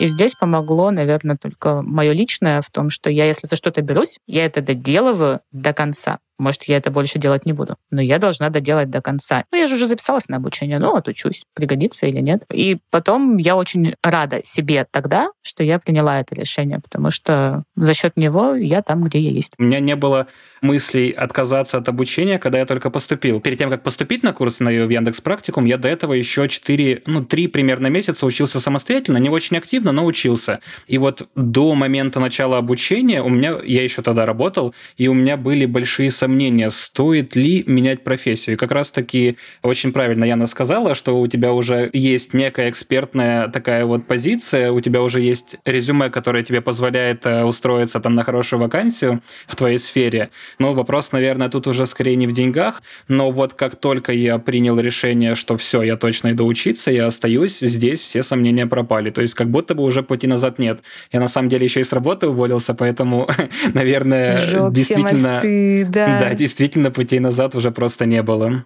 И 0.00 0.06
здесь 0.06 0.34
помогло, 0.34 0.90
наверное, 0.90 1.36
только 1.36 1.82
мое 1.82 2.12
личное 2.12 2.60
в 2.62 2.70
том, 2.70 2.90
что 2.90 3.10
я, 3.10 3.26
если 3.26 3.46
за 3.46 3.56
что-то 3.56 3.80
берусь, 3.80 4.18
я 4.26 4.44
это 4.44 4.60
доделываю 4.60 5.40
до 5.52 5.72
конца. 5.72 6.18
Может, 6.38 6.64
я 6.64 6.76
это 6.76 6.90
больше 6.90 7.18
делать 7.18 7.46
не 7.46 7.52
буду, 7.52 7.76
но 7.90 8.00
я 8.00 8.18
должна 8.18 8.50
доделать 8.50 8.90
до 8.90 9.00
конца. 9.00 9.44
Ну, 9.52 9.58
я 9.58 9.66
же 9.66 9.74
уже 9.74 9.86
записалась 9.86 10.28
на 10.28 10.36
обучение, 10.36 10.78
ну, 10.78 10.90
вот 10.92 11.08
учусь, 11.08 11.44
пригодится 11.54 12.06
или 12.06 12.20
нет. 12.20 12.44
И 12.52 12.78
потом 12.90 13.36
я 13.36 13.56
очень 13.56 13.94
рада 14.02 14.40
себе 14.42 14.86
тогда, 14.90 15.30
что 15.42 15.62
я 15.62 15.78
приняла 15.78 16.20
это 16.20 16.34
решение, 16.34 16.80
потому 16.80 17.10
что 17.10 17.64
за 17.76 17.94
счет 17.94 18.16
него 18.16 18.54
я 18.54 18.82
там, 18.82 19.04
где 19.04 19.18
я 19.18 19.30
есть. 19.30 19.52
У 19.58 19.62
меня 19.62 19.80
не 19.80 19.96
было 19.96 20.26
мыслей 20.60 21.10
отказаться 21.10 21.78
от 21.78 21.88
обучения, 21.88 22.38
когда 22.38 22.58
я 22.58 22.66
только 22.66 22.90
поступил. 22.90 23.40
Перед 23.40 23.58
тем, 23.58 23.70
как 23.70 23.82
поступить 23.82 24.22
на 24.22 24.32
курс 24.32 24.60
на 24.60 24.70
Яндекс 24.70 25.20
Практикум, 25.20 25.66
я 25.66 25.76
до 25.76 25.88
этого 25.88 26.14
еще 26.14 26.48
4, 26.48 27.02
ну, 27.06 27.24
3 27.24 27.48
примерно 27.48 27.88
месяца 27.88 28.26
учился 28.26 28.60
самостоятельно, 28.60 29.18
не 29.18 29.28
очень 29.28 29.56
активно, 29.56 29.92
но 29.92 30.04
учился. 30.04 30.60
И 30.86 30.98
вот 30.98 31.28
до 31.36 31.74
момента 31.74 32.18
начала 32.18 32.58
обучения 32.58 33.22
у 33.22 33.28
меня, 33.28 33.58
я 33.64 33.82
еще 33.82 34.02
тогда 34.02 34.26
работал, 34.26 34.74
и 34.96 35.06
у 35.08 35.14
меня 35.14 35.36
были 35.36 35.66
большие 35.66 36.10
сомнения, 36.24 36.70
стоит 36.70 37.36
ли 37.36 37.64
менять 37.66 38.02
профессию. 38.02 38.54
И 38.54 38.56
как 38.56 38.72
раз-таки 38.72 39.36
очень 39.62 39.92
правильно 39.92 40.24
Яна 40.24 40.46
сказала, 40.46 40.94
что 40.94 41.20
у 41.20 41.26
тебя 41.26 41.52
уже 41.52 41.90
есть 41.92 42.32
некая 42.32 42.70
экспертная 42.70 43.48
такая 43.48 43.84
вот 43.84 44.06
позиция, 44.06 44.72
у 44.72 44.80
тебя 44.80 45.02
уже 45.02 45.20
есть 45.20 45.56
резюме, 45.66 46.08
которое 46.08 46.42
тебе 46.42 46.62
позволяет 46.62 47.26
э, 47.26 47.44
устроиться 47.44 48.00
там 48.00 48.14
на 48.14 48.24
хорошую 48.24 48.60
вакансию 48.60 49.20
в 49.46 49.54
твоей 49.54 49.76
сфере. 49.78 50.30
Но 50.58 50.72
вопрос, 50.72 51.12
наверное, 51.12 51.50
тут 51.50 51.66
уже 51.66 51.84
скорее 51.84 52.16
не 52.16 52.26
в 52.26 52.32
деньгах, 52.32 52.82
но 53.06 53.30
вот 53.30 53.52
как 53.52 53.76
только 53.76 54.12
я 54.12 54.38
принял 54.38 54.80
решение, 54.80 55.34
что 55.34 55.58
все, 55.58 55.82
я 55.82 55.96
точно 55.98 56.30
иду 56.30 56.46
учиться, 56.46 56.90
я 56.90 57.06
остаюсь, 57.06 57.58
здесь 57.58 58.00
все 58.00 58.22
сомнения 58.22 58.66
пропали. 58.66 59.10
То 59.10 59.20
есть 59.20 59.34
как 59.34 59.50
будто 59.50 59.74
бы 59.74 59.82
уже 59.82 60.02
пути 60.02 60.26
назад 60.26 60.58
нет. 60.58 60.80
Я 61.12 61.20
на 61.20 61.28
самом 61.28 61.50
деле 61.50 61.64
еще 61.66 61.80
и 61.80 61.84
с 61.84 61.92
работы 61.92 62.28
уволился, 62.28 62.72
поэтому, 62.72 63.28
наверное, 63.74 64.38
Сжег 64.38 64.72
действительно... 64.72 65.40
Все 65.40 65.48
мосты, 65.48 65.84
да. 65.84 66.13
Да, 66.20 66.34
действительно, 66.34 66.90
путей 66.90 67.20
назад 67.20 67.54
уже 67.54 67.70
просто 67.70 68.06
не 68.06 68.22
было. 68.22 68.64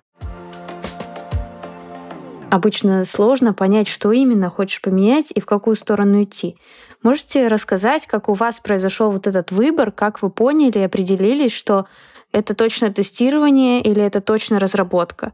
обычно 2.50 3.04
сложно 3.04 3.54
понять, 3.54 3.88
что 3.88 4.12
именно 4.12 4.50
хочешь 4.50 4.80
поменять 4.80 5.30
и 5.34 5.40
в 5.40 5.46
какую 5.46 5.76
сторону 5.76 6.22
идти. 6.22 6.56
Можете 7.02 7.48
рассказать, 7.48 8.06
как 8.06 8.28
у 8.28 8.34
вас 8.34 8.60
произошел 8.60 9.10
вот 9.10 9.26
этот 9.26 9.52
выбор, 9.52 9.92
как 9.92 10.22
вы 10.22 10.30
поняли 10.30 10.78
и 10.78 10.82
определились, 10.82 11.52
что 11.52 11.86
это 12.32 12.54
точно 12.54 12.92
тестирование 12.92 13.80
или 13.80 14.02
это 14.02 14.20
точно 14.20 14.58
разработка? 14.58 15.32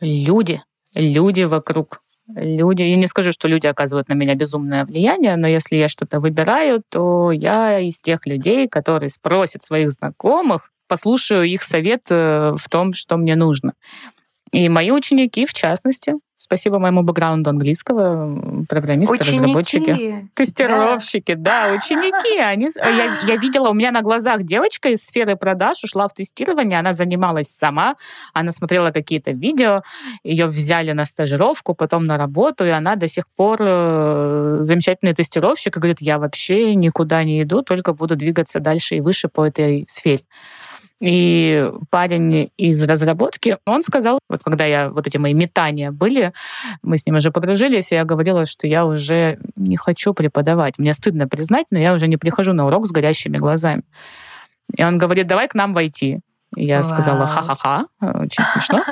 Люди, 0.00 0.60
люди 0.94 1.42
вокруг. 1.42 2.02
Люди, 2.28 2.82
я 2.82 2.96
не 2.96 3.06
скажу, 3.06 3.30
что 3.30 3.46
люди 3.46 3.66
оказывают 3.66 4.08
на 4.08 4.14
меня 4.14 4.34
безумное 4.34 4.84
влияние, 4.84 5.36
но 5.36 5.46
если 5.46 5.76
я 5.76 5.88
что-то 5.88 6.18
выбираю, 6.18 6.82
то 6.88 7.30
я 7.30 7.78
из 7.78 8.00
тех 8.02 8.26
людей, 8.26 8.68
которые 8.68 9.10
спросят 9.10 9.62
своих 9.62 9.92
знакомых, 9.92 10.72
послушаю 10.88 11.44
их 11.44 11.62
совет 11.62 12.06
э, 12.10 12.52
в 12.56 12.68
том, 12.68 12.92
что 12.92 13.16
мне 13.16 13.36
нужно. 13.36 13.74
И 14.52 14.68
мои 14.68 14.90
ученики, 14.90 15.44
в 15.44 15.52
частности, 15.52 16.14
Спасибо 16.38 16.78
моему 16.78 17.02
бэкграунду 17.02 17.48
английского, 17.48 18.64
программисты, 18.68 19.14
ученики. 19.14 19.40
разработчики, 19.40 20.30
тестировщики, 20.34 21.34
да, 21.34 21.70
да 21.70 21.74
ученики. 21.74 22.38
Они, 22.38 22.68
я, 22.76 23.20
я 23.26 23.36
видела, 23.36 23.70
у 23.70 23.72
меня 23.72 23.90
на 23.90 24.02
глазах 24.02 24.42
девочка 24.42 24.90
из 24.90 25.02
сферы 25.02 25.36
продаж 25.36 25.82
ушла 25.82 26.06
в 26.06 26.12
тестирование, 26.12 26.78
она 26.78 26.92
занималась 26.92 27.48
сама, 27.48 27.96
она 28.34 28.52
смотрела 28.52 28.90
какие-то 28.90 29.30
видео, 29.30 29.80
ее 30.24 30.46
взяли 30.46 30.92
на 30.92 31.06
стажировку, 31.06 31.74
потом 31.74 32.06
на 32.06 32.18
работу, 32.18 32.66
и 32.66 32.68
она 32.68 32.96
до 32.96 33.08
сих 33.08 33.24
пор 33.34 33.56
э, 33.60 34.58
замечательный 34.60 35.14
тестировщик, 35.14 35.78
и 35.78 35.80
говорит, 35.80 36.02
я 36.02 36.18
вообще 36.18 36.74
никуда 36.74 37.24
не 37.24 37.42
иду, 37.42 37.62
только 37.62 37.94
буду 37.94 38.14
двигаться 38.14 38.60
дальше 38.60 38.96
и 38.96 39.00
выше 39.00 39.28
по 39.28 39.46
этой 39.46 39.86
сфере. 39.88 40.20
И 41.00 41.70
парень 41.90 42.50
из 42.56 42.82
разработки, 42.82 43.58
он 43.66 43.82
сказал, 43.82 44.18
вот 44.30 44.42
когда 44.42 44.64
я 44.64 44.88
вот 44.88 45.06
эти 45.06 45.18
мои 45.18 45.34
метания 45.34 45.90
были, 45.90 46.32
мы 46.82 46.96
с 46.96 47.04
ним 47.04 47.16
уже 47.16 47.30
подружились, 47.30 47.92
и 47.92 47.96
я 47.96 48.04
говорила, 48.04 48.46
что 48.46 48.66
я 48.66 48.86
уже 48.86 49.38
не 49.56 49.76
хочу 49.76 50.14
преподавать. 50.14 50.78
Мне 50.78 50.94
стыдно 50.94 51.28
признать, 51.28 51.66
но 51.70 51.78
я 51.78 51.92
уже 51.92 52.08
не 52.08 52.16
прихожу 52.16 52.54
на 52.54 52.66
урок 52.66 52.86
с 52.86 52.92
горящими 52.92 53.36
глазами. 53.36 53.82
И 54.74 54.82
он 54.82 54.96
говорит, 54.98 55.26
давай 55.26 55.48
к 55.48 55.54
нам 55.54 55.74
войти. 55.74 56.20
Я 56.54 56.80
Вау. 56.80 56.90
сказала, 56.90 57.26
ха-ха-ха, 57.26 57.86
очень 58.00 58.44
смешно. 58.44 58.82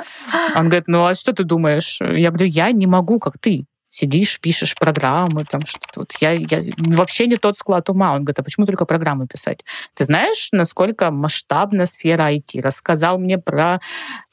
Он 0.55 0.69
говорит, 0.69 0.87
ну 0.87 1.05
а 1.05 1.15
что 1.15 1.33
ты 1.33 1.43
думаешь? 1.43 1.99
Я 2.01 2.29
говорю, 2.29 2.47
я 2.47 2.71
не 2.71 2.85
могу, 2.85 3.17
как 3.19 3.39
ты 3.39 3.65
сидишь, 3.95 4.39
пишешь 4.41 4.75
программы, 4.75 5.45
там 5.45 5.61
что-то. 5.65 6.01
Вот 6.01 6.11
я, 6.19 6.31
я 6.33 6.61
вообще 6.77 7.27
не 7.27 7.37
тот 7.37 7.55
склад 7.55 7.89
ума. 7.89 8.11
Он 8.13 8.25
говорит, 8.25 8.39
а 8.39 8.43
почему 8.43 8.65
только 8.65 8.85
программы 8.85 9.25
писать? 9.25 9.63
Ты 9.93 10.03
знаешь, 10.03 10.49
насколько 10.51 11.11
масштабна 11.11 11.85
сфера 11.85 12.33
IT? 12.33 12.61
Рассказал 12.61 13.17
мне 13.17 13.37
про 13.37 13.79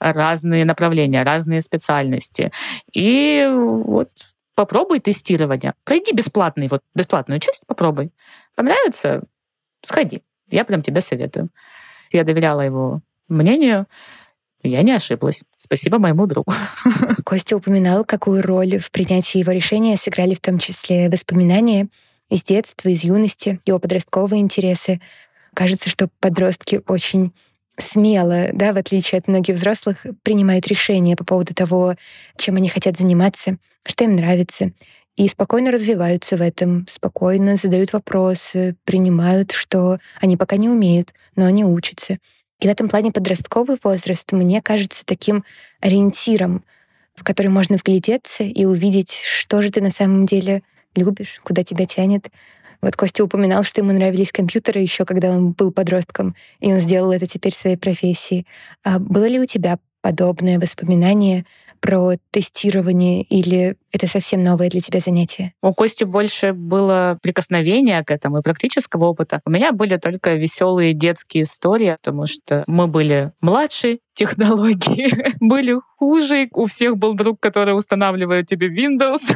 разные 0.01 0.65
направления, 0.65 1.23
разные 1.23 1.63
специальности. 1.63 2.51
И 2.93 3.49
вот 3.49 4.11
попробуй 4.57 4.99
тестирование. 4.99 5.75
Пройди 5.85 6.13
бесплатный, 6.13 6.67
вот 6.67 6.83
бесплатную 6.95 7.39
часть 7.39 7.63
попробуй. 7.67 8.11
Понравится? 8.57 9.23
Сходи. 9.83 10.25
Я 10.51 10.65
прям 10.65 10.83
тебе 10.83 11.01
советую. 11.01 11.51
Я 12.11 12.25
доверяла 12.25 12.63
его 12.63 13.01
мнению. 13.29 13.87
Я 14.63 14.83
не 14.83 14.93
ошиблась. 14.93 15.43
Спасибо 15.57 15.99
моему 15.99 16.27
другу. 16.27 16.53
Костя 17.25 17.57
упоминал, 17.57 18.05
какую 18.05 18.43
роль 18.43 18.79
в 18.79 18.91
принятии 18.91 19.39
его 19.39 19.51
решения 19.53 19.97
сыграли 19.97 20.35
в 20.35 20.41
том 20.41 20.59
числе 20.59 21.09
воспоминания 21.09 21.89
из 22.31 22.45
детства, 22.45 22.89
из 22.89 23.03
юности, 23.03 23.61
его 23.67 23.79
подростковые 23.79 24.41
интересы. 24.41 25.01
Кажется, 25.53 25.91
что 25.91 26.09
подростки 26.21 26.81
очень 26.87 27.33
смело, 27.77 28.51
да, 28.53 28.73
в 28.73 28.77
отличие 28.77 29.19
от 29.19 29.29
многих 29.29 29.57
взрослых, 29.57 30.07
принимают 30.23 30.69
решения 30.69 31.17
по 31.17 31.25
поводу 31.25 31.55
того, 31.55 31.97
чем 32.37 32.57
они 32.57 32.69
хотят 32.69 32.97
заниматься, 32.97 33.57
что 33.85 34.05
им 34.05 34.17
нравится, 34.17 34.73
и 35.17 35.29
спокойно 35.29 35.71
развиваются 35.71 36.37
в 36.37 36.41
этом, 36.43 36.87
спокойно 36.89 37.57
задают 37.57 37.93
вопросы, 37.93 38.77
принимают, 38.85 39.53
что 39.53 39.99
они 40.21 40.37
пока 40.37 40.57
не 40.57 40.69
умеют, 40.69 41.13
но 41.37 41.47
они 41.47 41.65
учатся. 41.65 42.19
И 42.63 42.69
в 42.69 42.71
этом 42.71 42.89
плане 42.89 43.11
подростковый 43.11 43.77
возраст 43.83 44.31
мне 44.31 44.63
кажется 44.63 45.05
таким 45.05 45.45
ориентиром, 45.81 46.63
в 47.17 47.25
который 47.25 47.49
можно 47.49 47.77
вглядеться 47.77 48.45
и 48.45 48.65
увидеть, 48.65 49.11
что 49.11 49.61
же 49.63 49.71
ты 49.71 49.83
на 49.83 49.91
самом 49.91 50.27
деле 50.27 50.63
любишь, 50.95 51.41
куда 51.43 51.65
тебя 51.65 51.87
тянет. 51.87 52.31
Вот 52.81 52.95
Костя 52.95 53.25
упоминал, 53.25 53.65
что 53.65 53.81
ему 53.81 53.91
нравились 53.91 54.31
компьютеры 54.31 54.79
еще, 54.79 55.05
когда 55.05 55.31
он 55.31 55.51
был 55.51 55.73
подростком, 55.73 56.37
и 56.61 56.73
он 56.73 56.79
сделал 56.79 57.11
это 57.11 57.27
теперь 57.27 57.53
своей 57.53 57.77
профессией. 57.77 58.47
А 58.85 59.01
было 59.01 59.27
ли 59.27 59.41
у 59.41 59.47
тебя 59.47 59.81
подобное 60.01 60.61
воспоминание 60.61 61.45
про 61.81 62.13
тестирование 62.31 63.23
или 63.23 63.77
это 63.93 64.07
совсем 64.07 64.43
новое 64.43 64.69
для 64.69 64.81
тебя 64.81 65.01
занятие? 65.01 65.53
У 65.63 65.73
Кости 65.75 66.05
больше 66.05 66.53
было 66.53 67.19
прикосновения 67.23 68.03
к 68.03 68.11
этому 68.11 68.39
и 68.39 68.43
практического 68.43 69.07
опыта. 69.07 69.41
У 69.45 69.51
меня 69.51 69.73
были 69.73 69.97
только 69.97 70.35
веселые 70.35 70.95
детские 70.95 71.45
истории, 71.45 71.97
потому 72.03 72.27
что 72.27 72.65
мы 72.67 72.87
были 72.87 73.33
младше, 73.41 73.99
технологии 74.15 75.35
были 75.41 75.77
хуже. 75.97 76.49
У 76.53 76.67
всех 76.67 76.97
был 76.97 77.15
друг, 77.15 77.41
который 77.41 77.77
устанавливает 77.77 78.47
тебе 78.47 78.69
Windows 78.69 79.33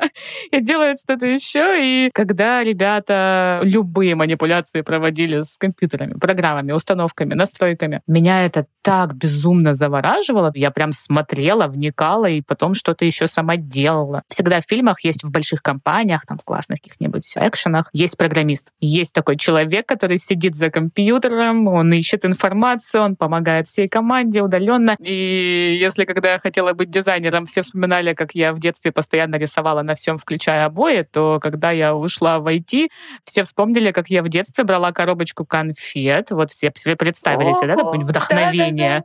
и 0.50 0.60
делает 0.60 0.98
что-то 0.98 1.26
еще. 1.26 1.76
И 1.80 2.10
когда 2.12 2.62
ребята 2.62 3.60
любые 3.62 4.14
манипуляции 4.14 4.82
проводили 4.82 5.42
с 5.42 5.58
компьютерами, 5.58 6.14
программами, 6.14 6.72
установками, 6.72 7.34
настройками, 7.34 8.00
меня 8.06 8.44
это 8.44 8.66
так 8.82 9.14
безумно 9.14 9.74
завораживало. 9.74 10.52
Я 10.54 10.70
прям 10.70 10.92
смотрела, 10.92 11.66
вникала 11.66 12.26
и 12.26 12.42
потом 12.42 12.74
что-то 12.74 13.04
еще 13.04 13.26
сама 13.26 13.56
делала. 13.56 13.93
Всегда 14.28 14.60
в 14.60 14.64
фильмах 14.64 15.04
есть 15.04 15.24
в 15.24 15.30
больших 15.30 15.62
компаниях, 15.62 16.26
там 16.26 16.38
в 16.38 16.44
классных 16.44 16.80
каких-нибудь 16.80 17.32
экшенах, 17.36 17.88
есть 17.92 18.16
программист. 18.16 18.72
Есть 18.80 19.14
такой 19.14 19.36
человек, 19.36 19.86
который 19.86 20.18
сидит 20.18 20.54
за 20.54 20.70
компьютером, 20.70 21.68
он 21.68 21.92
ищет 21.92 22.24
информацию, 22.24 23.02
он 23.02 23.16
помогает 23.16 23.66
всей 23.66 23.88
команде 23.88 24.42
удаленно. 24.42 24.96
И 25.00 25.76
если 25.80 26.04
когда 26.04 26.32
я 26.32 26.38
хотела 26.38 26.72
быть 26.72 26.90
дизайнером, 26.90 27.46
все 27.46 27.62
вспоминали, 27.62 28.14
как 28.14 28.34
я 28.34 28.52
в 28.52 28.60
детстве 28.60 28.92
постоянно 28.92 29.36
рисовала 29.36 29.82
на 29.82 29.94
всем, 29.94 30.18
включая 30.18 30.66
обои, 30.66 31.06
то 31.10 31.38
когда 31.40 31.70
я 31.70 31.94
ушла 31.94 32.38
в 32.38 32.46
IT, 32.46 32.88
все 33.22 33.44
вспомнили, 33.44 33.92
как 33.92 34.08
я 34.08 34.22
в 34.22 34.28
детстве 34.28 34.64
брала 34.64 34.92
коробочку 34.92 35.44
конфет. 35.44 36.30
Вот 36.30 36.50
все 36.50 36.72
себе 36.74 36.96
представили 36.96 37.52
себе, 37.52 37.76
да, 37.76 37.84
вдохновение 37.84 38.64
чтение. 38.74 39.04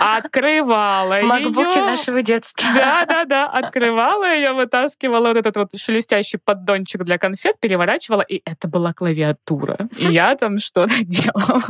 Открывала 0.00 1.20
ее. 1.20 1.24
Макбуки 1.24 1.78
нашего 1.78 2.22
детства. 2.22 2.66
Да, 2.74 3.24
да, 3.24 3.46
Открывала 4.22 4.34
ее, 4.34 4.52
вытаскивала 4.52 5.28
вот 5.28 5.36
этот 5.36 5.56
вот 5.56 5.68
шелестящий 5.76 6.38
поддончик 6.38 7.04
для 7.04 7.18
конфет, 7.18 7.56
переворачивала, 7.60 8.22
и 8.22 8.40
это 8.44 8.68
была 8.68 8.92
клавиатура. 8.92 9.88
И 9.98 10.06
я 10.12 10.36
там 10.36 10.58
что-то 10.58 10.94
делала. 11.04 11.62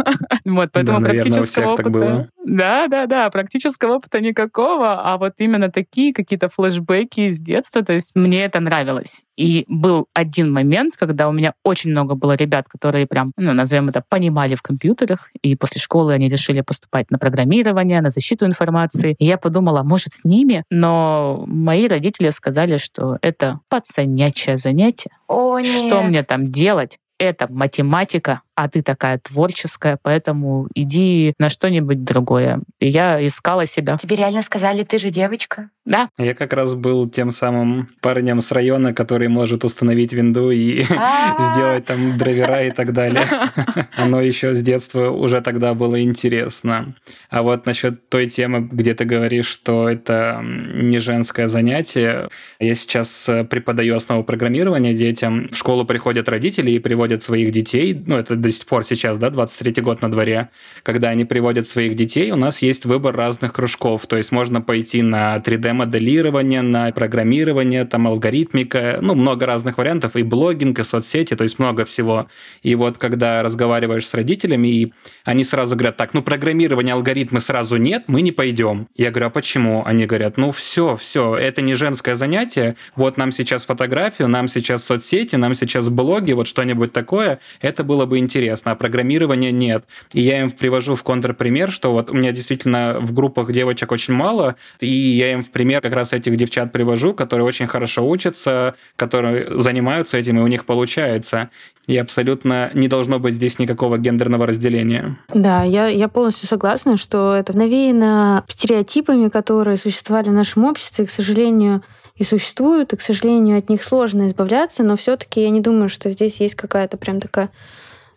Вот, 0.44 0.70
поэтому 0.72 1.00
да, 1.00 1.10
практического 1.10 1.72
опыта... 1.72 2.28
Да, 2.44 2.88
да, 2.88 3.06
да, 3.06 3.30
практического 3.30 3.94
опыта 3.94 4.20
никакого, 4.20 5.00
а 5.02 5.16
вот 5.16 5.34
именно 5.38 5.70
такие 5.70 6.12
какие-то 6.12 6.48
флешбеки 6.48 7.20
из 7.20 7.38
детства, 7.38 7.82
то 7.82 7.92
есть 7.92 8.14
мне 8.14 8.44
это 8.44 8.60
нравилось. 8.60 9.22
И 9.36 9.64
был 9.68 10.06
один 10.12 10.52
момент, 10.52 10.94
когда 10.96 11.28
у 11.28 11.32
меня 11.32 11.54
очень 11.64 11.90
много 11.90 12.14
было 12.14 12.32
ребят, 12.32 12.66
которые 12.68 13.06
прям, 13.06 13.32
ну, 13.36 13.52
назовем 13.52 13.88
это, 13.88 14.02
понимали 14.08 14.54
в 14.54 14.62
компьютерах, 14.62 15.30
и 15.42 15.56
после 15.56 15.80
школы 15.80 16.12
они 16.12 16.28
решили 16.28 16.60
поступать 16.60 17.10
на 17.10 17.18
программирование, 17.18 18.00
на 18.00 18.10
защиту 18.10 18.44
информации. 18.46 19.14
И 19.18 19.24
я 19.24 19.38
подумала, 19.38 19.82
может, 19.82 20.12
с 20.12 20.24
ними, 20.24 20.64
но 20.70 21.44
мои 21.46 21.86
родители 21.86 22.30
сказали, 22.30 22.76
что 22.76 23.18
это 23.22 23.60
пацанячее 23.68 24.56
занятие. 24.56 25.10
О, 25.28 25.58
нет. 25.58 25.86
Что 25.86 26.02
мне 26.02 26.22
там 26.22 26.50
делать? 26.50 26.98
Это 27.18 27.46
математика, 27.50 28.42
а 28.54 28.68
ты 28.68 28.82
такая 28.82 29.18
творческая, 29.18 29.98
поэтому 30.02 30.68
иди 30.74 31.34
на 31.38 31.48
что-нибудь 31.48 32.04
другое. 32.04 32.60
И 32.80 32.88
я 32.88 33.24
искала 33.24 33.66
себя. 33.66 33.96
Тебе 33.96 34.16
реально 34.16 34.42
сказали, 34.42 34.84
ты 34.84 34.98
же 34.98 35.10
девочка? 35.10 35.70
Да. 35.84 36.08
Я 36.16 36.34
как 36.34 36.52
раз 36.52 36.74
был 36.74 37.08
тем 37.08 37.32
самым 37.32 37.88
парнем 38.00 38.40
с 38.40 38.52
района, 38.52 38.94
который 38.94 39.26
может 39.26 39.64
установить 39.64 40.12
винду 40.12 40.50
и 40.50 40.82
сделать 40.82 41.86
там 41.86 42.16
драйвера 42.16 42.64
и 42.64 42.70
так 42.70 42.92
далее. 42.92 43.24
Оно 43.96 44.20
еще 44.20 44.54
с 44.54 44.62
детства 44.62 45.10
уже 45.10 45.40
тогда 45.40 45.74
было 45.74 46.00
интересно. 46.00 46.94
А 47.30 47.42
вот 47.42 47.66
насчет 47.66 48.08
той 48.08 48.28
темы, 48.28 48.68
где 48.70 48.94
ты 48.94 49.04
говоришь, 49.04 49.46
что 49.46 49.88
это 49.88 50.40
не 50.42 51.00
женское 51.00 51.48
занятие, 51.48 52.28
я 52.60 52.74
сейчас 52.76 53.28
преподаю 53.50 53.96
основу 53.96 54.22
программирования 54.22 54.94
детям. 54.94 55.48
В 55.50 55.56
школу 55.56 55.84
приходят 55.84 56.28
родители 56.28 56.70
и 56.70 56.78
приводят 56.78 57.24
своих 57.24 57.50
детей, 57.50 58.00
ну, 58.06 58.16
это 58.16 58.36
до 58.42 58.50
сих 58.50 58.66
пор 58.66 58.84
сейчас, 58.84 59.16
да, 59.18 59.28
23-й 59.28 59.80
год 59.80 60.02
на 60.02 60.10
дворе, 60.10 60.50
когда 60.82 61.08
они 61.08 61.24
приводят 61.24 61.66
своих 61.68 61.94
детей, 61.94 62.30
у 62.32 62.36
нас 62.36 62.60
есть 62.60 62.84
выбор 62.84 63.16
разных 63.16 63.52
кружков. 63.52 64.06
То 64.06 64.16
есть 64.16 64.32
можно 64.32 64.60
пойти 64.60 65.00
на 65.02 65.36
3D-моделирование, 65.36 66.62
на 66.62 66.92
программирование, 66.92 67.84
там 67.84 68.06
алгоритмика, 68.06 68.98
ну, 69.00 69.14
много 69.14 69.46
разных 69.46 69.78
вариантов, 69.78 70.16
и 70.16 70.22
блогинг, 70.22 70.78
и 70.78 70.84
соцсети, 70.84 71.34
то 71.34 71.44
есть 71.44 71.58
много 71.58 71.84
всего. 71.84 72.26
И 72.62 72.74
вот 72.74 72.98
когда 72.98 73.42
разговариваешь 73.42 74.06
с 74.06 74.14
родителями, 74.14 74.68
и 74.68 74.92
они 75.24 75.44
сразу 75.44 75.76
говорят, 75.76 75.96
так, 75.96 76.14
ну, 76.14 76.22
программирование, 76.22 76.94
алгоритмы 76.94 77.40
сразу 77.40 77.76
нет, 77.76 78.04
мы 78.08 78.22
не 78.22 78.32
пойдем. 78.32 78.88
Я 78.96 79.10
говорю, 79.10 79.28
а 79.28 79.30
почему? 79.30 79.84
Они 79.86 80.06
говорят, 80.06 80.36
ну, 80.36 80.50
все, 80.52 80.96
все, 80.96 81.36
это 81.36 81.62
не 81.62 81.74
женское 81.74 82.16
занятие, 82.16 82.76
вот 82.96 83.16
нам 83.16 83.30
сейчас 83.32 83.64
фотографию, 83.64 84.28
нам 84.28 84.48
сейчас 84.48 84.84
соцсети, 84.84 85.36
нам 85.36 85.54
сейчас 85.54 85.88
блоги, 85.88 86.32
вот 86.32 86.48
что-нибудь 86.48 86.92
такое, 86.92 87.38
это 87.60 87.84
было 87.84 88.04
бы 88.06 88.18
интересно, 88.18 88.31
а 88.38 88.74
программирования 88.74 89.52
нет. 89.52 89.84
И 90.12 90.20
я 90.20 90.40
им 90.40 90.50
привожу 90.50 90.94
в 90.94 91.02
контрпример, 91.02 91.70
что 91.70 91.92
вот 91.92 92.10
у 92.10 92.14
меня 92.14 92.32
действительно 92.32 92.98
в 93.00 93.12
группах 93.12 93.52
девочек 93.52 93.92
очень 93.92 94.14
мало, 94.14 94.56
и 94.80 94.86
я 94.86 95.32
им 95.32 95.42
в 95.42 95.50
пример 95.50 95.80
как 95.80 95.92
раз 95.92 96.12
этих 96.12 96.36
девчат 96.36 96.72
привожу, 96.72 97.14
которые 97.14 97.46
очень 97.46 97.66
хорошо 97.66 98.08
учатся, 98.08 98.74
которые 98.96 99.58
занимаются 99.58 100.18
этим, 100.18 100.38
и 100.38 100.42
у 100.42 100.46
них 100.46 100.64
получается. 100.64 101.50
И 101.86 101.96
абсолютно 101.96 102.70
не 102.74 102.86
должно 102.86 103.18
быть 103.18 103.34
здесь 103.34 103.58
никакого 103.58 103.98
гендерного 103.98 104.46
разделения. 104.46 105.16
Да, 105.34 105.64
я, 105.64 105.88
я 105.88 106.08
полностью 106.08 106.48
согласна, 106.48 106.96
что 106.96 107.34
это 107.34 107.56
навеяно 107.56 108.44
стереотипами, 108.48 109.28
которые 109.28 109.76
существовали 109.76 110.28
в 110.28 110.32
нашем 110.32 110.64
обществе, 110.64 111.04
и, 111.04 111.08
к 111.08 111.10
сожалению, 111.10 111.82
и 112.16 112.24
существуют, 112.24 112.92
и, 112.92 112.96
к 112.96 113.00
сожалению, 113.00 113.58
от 113.58 113.68
них 113.68 113.82
сложно 113.82 114.28
избавляться, 114.28 114.84
но 114.84 114.96
все-таки 114.96 115.42
я 115.42 115.50
не 115.50 115.60
думаю, 115.60 115.88
что 115.88 116.10
здесь 116.10 116.40
есть 116.40 116.54
какая-то 116.54 116.96
прям 116.96 117.20
такая 117.20 117.50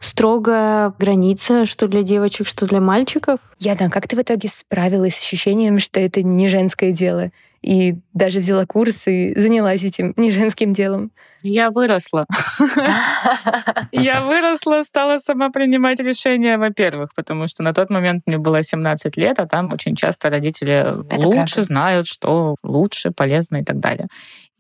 строгая 0.06 0.94
граница, 1.00 1.66
что 1.66 1.88
для 1.88 2.04
девочек, 2.04 2.48
что 2.48 2.66
для 2.66 2.80
мальчиков. 2.80 3.40
Яна, 3.60 3.90
как 3.90 4.08
ты 4.08 4.16
в 4.16 4.22
итоге 4.22 4.50
справилась 4.50 5.16
с 5.16 5.20
ощущением, 5.20 5.80
что 5.80 6.00
это 6.00 6.22
не 6.24 6.48
женское 6.48 6.92
дело? 6.92 7.32
И 7.62 7.96
даже 8.14 8.40
взяла 8.40 8.68
курс 8.68 9.08
и 9.08 9.34
занялась 9.36 9.84
этим 9.84 10.14
не 10.18 10.30
женским 10.30 10.74
делом? 10.74 11.12
Я 11.42 11.72
выросла. 11.72 12.28
Я 13.92 14.22
выросла, 14.22 14.84
стала 14.84 15.18
сама 15.18 15.50
принимать 15.50 16.00
решения, 16.00 16.58
во-первых, 16.58 17.10
потому 17.16 17.48
что 17.48 17.64
на 17.64 17.74
тот 17.74 17.90
момент 17.90 18.22
мне 18.28 18.38
было 18.38 18.62
17 18.62 19.18
лет, 19.18 19.40
а 19.40 19.48
там 19.48 19.74
очень 19.74 19.96
часто 19.96 20.30
родители 20.30 20.86
лучше 21.18 21.64
знают, 21.64 22.06
что 22.06 22.56
лучше, 22.64 23.12
полезно 23.12 23.58
и 23.58 23.64
так 23.64 23.80
далее. 23.80 24.08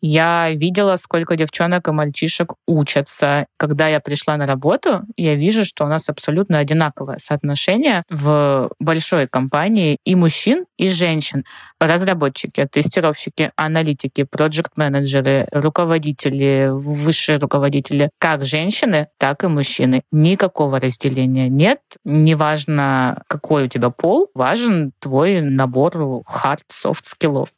Я 0.01 0.51
видела, 0.51 0.95
сколько 0.97 1.35
девчонок 1.35 1.87
и 1.87 1.91
мальчишек 1.91 2.53
учатся. 2.67 3.47
Когда 3.57 3.87
я 3.87 3.99
пришла 3.99 4.37
на 4.37 4.45
работу, 4.45 5.01
я 5.17 5.35
вижу, 5.35 5.65
что 5.65 5.85
у 5.85 5.87
нас 5.87 6.09
абсолютно 6.09 6.59
одинаковое 6.59 7.17
соотношение 7.17 8.03
в 8.09 8.69
большой 8.79 9.27
компании 9.27 9.97
и 10.05 10.15
мужчин, 10.15 10.65
и 10.77 10.87
женщин. 10.87 11.43
Разработчики, 11.79 12.67
тестировщики, 12.71 13.51
аналитики, 13.55 14.23
проект-менеджеры, 14.23 15.47
руководители, 15.51 16.69
высшие 16.71 17.37
руководители, 17.37 18.09
как 18.19 18.43
женщины, 18.43 19.07
так 19.17 19.43
и 19.43 19.47
мужчины. 19.47 20.03
Никакого 20.11 20.79
разделения 20.79 21.49
нет. 21.49 21.79
Неважно, 22.03 23.23
какой 23.27 23.65
у 23.65 23.67
тебя 23.67 23.89
пол, 23.89 24.29
важен 24.33 24.91
твой 24.99 25.41
набор 25.41 25.95
hard-soft 25.95 27.03
скиллов. 27.03 27.49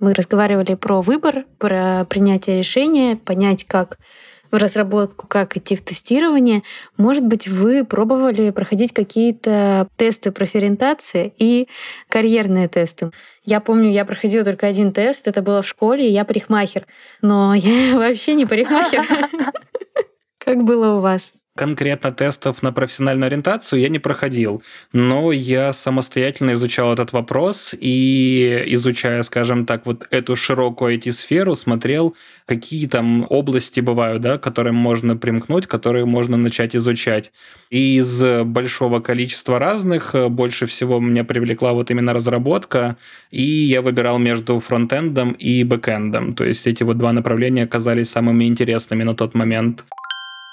Мы 0.00 0.14
разговаривали 0.14 0.74
про 0.74 1.00
выбор, 1.00 1.44
про 1.58 2.04
принятие 2.08 2.58
решения, 2.58 3.16
понять, 3.16 3.64
как 3.64 3.98
в 4.50 4.56
разработку, 4.56 5.26
как 5.26 5.56
идти 5.56 5.76
в 5.76 5.82
тестирование. 5.82 6.62
Может 6.96 7.24
быть, 7.24 7.48
вы 7.48 7.84
пробовали 7.84 8.50
проходить 8.50 8.92
какие-то 8.92 9.88
тесты 9.96 10.30
профориентации 10.32 11.32
и 11.36 11.68
карьерные 12.08 12.68
тесты. 12.68 13.10
Я 13.44 13.60
помню, 13.60 13.90
я 13.90 14.04
проходила 14.04 14.44
только 14.44 14.66
один 14.66 14.92
тест, 14.92 15.28
это 15.28 15.42
было 15.42 15.62
в 15.62 15.68
школе, 15.68 16.08
я 16.08 16.24
парикмахер. 16.24 16.86
Но 17.22 17.54
я 17.56 17.96
вообще 17.96 18.34
не 18.34 18.46
парикмахер. 18.46 19.04
Как 20.38 20.62
было 20.62 20.96
у 20.96 21.00
вас? 21.00 21.32
Конкретно 21.56 22.12
тестов 22.12 22.62
на 22.62 22.72
профессиональную 22.72 23.26
ориентацию 23.26 23.80
я 23.80 23.88
не 23.88 23.98
проходил, 23.98 24.62
но 24.92 25.32
я 25.32 25.72
самостоятельно 25.72 26.52
изучал 26.52 26.92
этот 26.92 27.12
вопрос 27.12 27.74
и, 27.78 28.62
изучая, 28.68 29.22
скажем 29.24 29.66
так, 29.66 29.86
вот 29.86 30.06
эту 30.10 30.36
широкую 30.36 30.96
IT-сферу, 30.96 31.54
смотрел, 31.54 32.14
какие 32.44 32.86
там 32.86 33.26
области 33.28 33.80
бывают, 33.80 34.22
да, 34.22 34.38
которые 34.38 34.72
можно 34.72 35.16
примкнуть, 35.16 35.66
которые 35.66 36.04
можно 36.04 36.36
начать 36.36 36.76
изучать. 36.76 37.32
И 37.70 37.96
из 37.96 38.22
большого 38.44 39.00
количества 39.00 39.58
разных 39.58 40.14
больше 40.30 40.66
всего 40.66 41.00
меня 41.00 41.24
привлекла 41.24 41.72
вот 41.72 41.90
именно 41.90 42.12
разработка, 42.12 42.96
и 43.30 43.42
я 43.42 43.82
выбирал 43.82 44.18
между 44.18 44.60
фронтендом 44.60 45.32
и 45.32 45.64
бэкэндом. 45.64 46.34
То 46.34 46.44
есть 46.44 46.66
эти 46.66 46.82
вот 46.82 46.98
два 46.98 47.12
направления 47.12 47.64
оказались 47.64 48.10
самыми 48.10 48.44
интересными 48.44 49.02
на 49.02 49.14
тот 49.14 49.34
момент. 49.34 49.84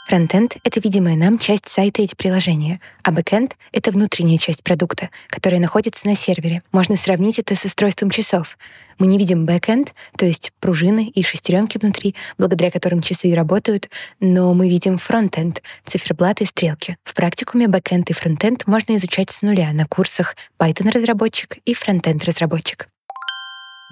Фронтенд— 0.05 0.57
это 0.63 0.81
видимая 0.81 1.15
нам 1.15 1.39
часть 1.39 1.67
сайта 1.67 2.01
или 2.01 2.13
приложения, 2.15 2.81
а 3.03 3.11
бэкенд— 3.11 3.55
это 3.71 3.91
внутренняя 3.91 4.37
часть 4.37 4.61
продукта, 4.61 5.09
которая 5.27 5.61
находится 5.61 6.07
на 6.07 6.15
сервере. 6.15 6.61
Можно 6.73 6.97
сравнить 6.97 7.39
это 7.39 7.55
с 7.55 7.63
устройством 7.63 8.09
часов. 8.09 8.57
Мы 8.99 9.07
не 9.07 9.17
видим 9.17 9.45
бэкенд, 9.45 9.93
то 10.17 10.25
есть 10.25 10.51
пружины 10.59 11.07
и 11.07 11.23
шестеренки 11.23 11.77
внутри, 11.77 12.15
благодаря 12.37 12.69
которым 12.69 13.01
часы 13.01 13.33
работают, 13.33 13.89
но 14.19 14.53
мы 14.53 14.69
видим 14.69 14.97
фронтенд, 14.97 15.63
циферблаты 15.85 16.43
и 16.43 16.47
стрелки. 16.47 16.97
В 17.05 17.13
практикуме 17.13 17.67
бэкенд 17.67 18.09
и 18.09 18.13
фронтенд 18.13 18.67
можно 18.67 18.97
изучать 18.97 19.31
с 19.31 19.41
нуля 19.41 19.71
на 19.71 19.87
курсах 19.87 20.35
Python-разработчик 20.59 21.57
и 21.65 21.73
фронтенд-разработчик 21.73 22.89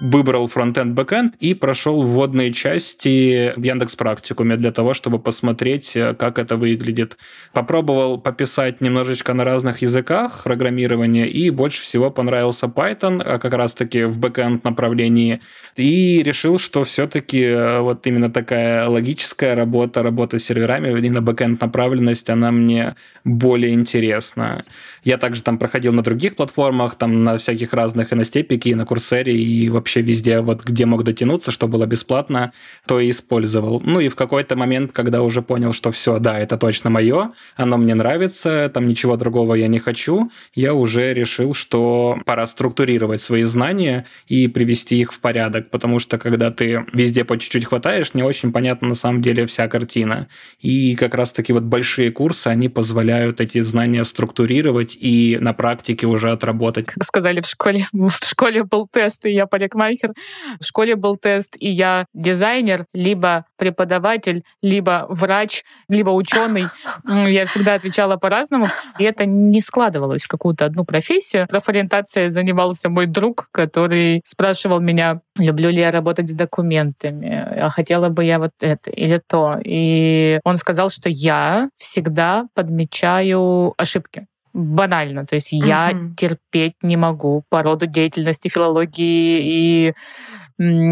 выбрал 0.02 0.48
фронтенд 0.48 0.94
бэкенд 0.94 1.36
и 1.38 1.54
прошел 1.54 2.02
вводные 2.02 2.52
части 2.52 3.52
в 3.56 3.62
Яндекс 3.62 3.94
Практикуме 3.94 4.56
для 4.56 4.72
того, 4.72 4.94
чтобы 4.94 5.20
посмотреть, 5.20 5.94
э, 5.94 6.14
как 6.14 6.40
это 6.40 6.56
выглядит. 6.56 7.16
Попробовал 7.52 8.18
пописать 8.18 8.80
немножечко 8.80 9.32
на 9.32 9.44
разных 9.44 9.80
языках 9.80 10.42
программирования, 10.42 11.28
и 11.28 11.50
больше 11.50 11.82
всего 11.82 12.10
понравился 12.10 12.66
Python, 12.66 13.22
а 13.22 13.38
как 13.38 13.52
раз-таки 13.54 14.02
в 14.02 14.18
бэкенд 14.18 14.64
направлении. 14.64 15.40
И 15.76 16.20
решил, 16.24 16.58
что 16.58 16.82
все-таки 16.82 17.40
э, 17.40 17.78
вот 17.78 18.04
именно 18.04 18.28
такая 18.28 18.88
логическая 18.88 19.54
работа, 19.54 20.02
работа 20.02 20.38
с 20.38 20.44
серверами, 20.44 20.88
именно 20.88 21.22
бэкенд 21.22 21.60
направленность, 21.60 22.28
она 22.28 22.50
мне 22.50 22.96
более 23.22 23.72
интересна. 23.72 24.64
Я 25.04 25.16
также 25.16 25.44
там 25.44 25.58
проходил 25.58 25.92
на 25.92 26.02
других 26.02 26.34
платформах, 26.34 26.96
там 26.96 27.22
на 27.22 27.38
всяких 27.38 27.72
разных 27.72 28.12
и 28.12 28.16
на 28.16 28.24
степике, 28.24 28.70
и 28.70 28.74
на 28.74 28.84
курсере, 28.84 29.36
и 29.36 29.68
вообще 29.68 29.91
вообще 29.92 30.00
везде, 30.00 30.40
вот 30.40 30.64
где 30.64 30.86
мог 30.86 31.04
дотянуться, 31.04 31.50
что 31.50 31.68
было 31.68 31.86
бесплатно, 31.86 32.52
то 32.86 32.98
и 32.98 33.10
использовал. 33.10 33.80
Ну 33.84 34.00
и 34.00 34.08
в 34.08 34.16
какой-то 34.16 34.56
момент, 34.56 34.92
когда 34.92 35.20
уже 35.20 35.42
понял, 35.42 35.72
что 35.72 35.90
все, 35.92 36.18
да, 36.18 36.38
это 36.38 36.56
точно 36.56 36.90
мое, 36.90 37.32
оно 37.56 37.76
мне 37.76 37.94
нравится, 37.94 38.70
там 38.72 38.88
ничего 38.88 39.16
другого 39.16 39.54
я 39.54 39.68
не 39.68 39.78
хочу, 39.78 40.30
я 40.54 40.72
уже 40.72 41.12
решил, 41.12 41.52
что 41.54 42.18
пора 42.24 42.46
структурировать 42.46 43.20
свои 43.20 43.42
знания 43.42 44.06
и 44.28 44.48
привести 44.48 45.00
их 45.00 45.12
в 45.12 45.20
порядок, 45.20 45.70
потому 45.70 45.98
что 45.98 46.18
когда 46.18 46.50
ты 46.50 46.86
везде 46.92 47.24
по 47.24 47.36
чуть-чуть 47.38 47.66
хватаешь, 47.66 48.14
не 48.14 48.22
очень 48.22 48.52
понятна 48.52 48.88
на 48.88 48.94
самом 48.94 49.20
деле 49.20 49.44
вся 49.46 49.68
картина. 49.68 50.28
И 50.60 50.96
как 50.96 51.14
раз-таки 51.14 51.52
вот 51.52 51.64
большие 51.64 52.10
курсы, 52.10 52.48
они 52.48 52.68
позволяют 52.68 53.40
эти 53.40 53.60
знания 53.60 54.04
структурировать 54.04 54.96
и 54.98 55.38
на 55.40 55.52
практике 55.52 56.06
уже 56.06 56.30
отработать. 56.30 56.86
Как 56.86 57.04
сказали 57.04 57.40
в 57.40 57.46
школе, 57.46 57.84
в 57.92 58.24
школе 58.24 58.64
был 58.64 58.88
тест, 58.90 59.26
и 59.26 59.30
я 59.30 59.46
парикмахер 59.46 59.71
парикмахер. 59.72 60.12
В 60.60 60.64
школе 60.64 60.96
был 60.96 61.16
тест, 61.16 61.56
и 61.58 61.68
я 61.68 62.06
дизайнер, 62.14 62.86
либо 62.92 63.46
преподаватель, 63.56 64.44
либо 64.62 65.06
врач, 65.08 65.64
либо 65.88 66.10
ученый. 66.10 66.66
Я 67.04 67.46
всегда 67.46 67.74
отвечала 67.74 68.16
по-разному, 68.16 68.68
и 68.98 69.04
это 69.04 69.24
не 69.24 69.60
складывалось 69.60 70.22
в 70.22 70.28
какую-то 70.28 70.64
одну 70.64 70.84
профессию. 70.84 71.46
Профориентацией 71.48 72.30
занимался 72.30 72.88
мой 72.88 73.06
друг, 73.06 73.48
который 73.52 74.22
спрашивал 74.24 74.80
меня, 74.80 75.20
люблю 75.36 75.70
ли 75.70 75.78
я 75.78 75.90
работать 75.90 76.28
с 76.28 76.34
документами, 76.34 77.30
а 77.30 77.70
хотела 77.70 78.08
бы 78.08 78.24
я 78.24 78.38
вот 78.38 78.52
это 78.60 78.90
или 78.90 79.20
то. 79.26 79.58
И 79.64 80.40
он 80.44 80.56
сказал, 80.56 80.90
что 80.90 81.08
я 81.08 81.70
всегда 81.76 82.46
подмечаю 82.54 83.74
ошибки. 83.76 84.26
Банально. 84.52 85.26
То 85.26 85.36
есть 85.36 85.52
я 85.52 85.92
терпеть 86.16 86.74
не 86.82 86.96
могу 86.96 87.44
по 87.48 87.62
роду 87.62 87.86
деятельности 87.86 88.48
филологии 88.48 89.40
и 89.42 89.94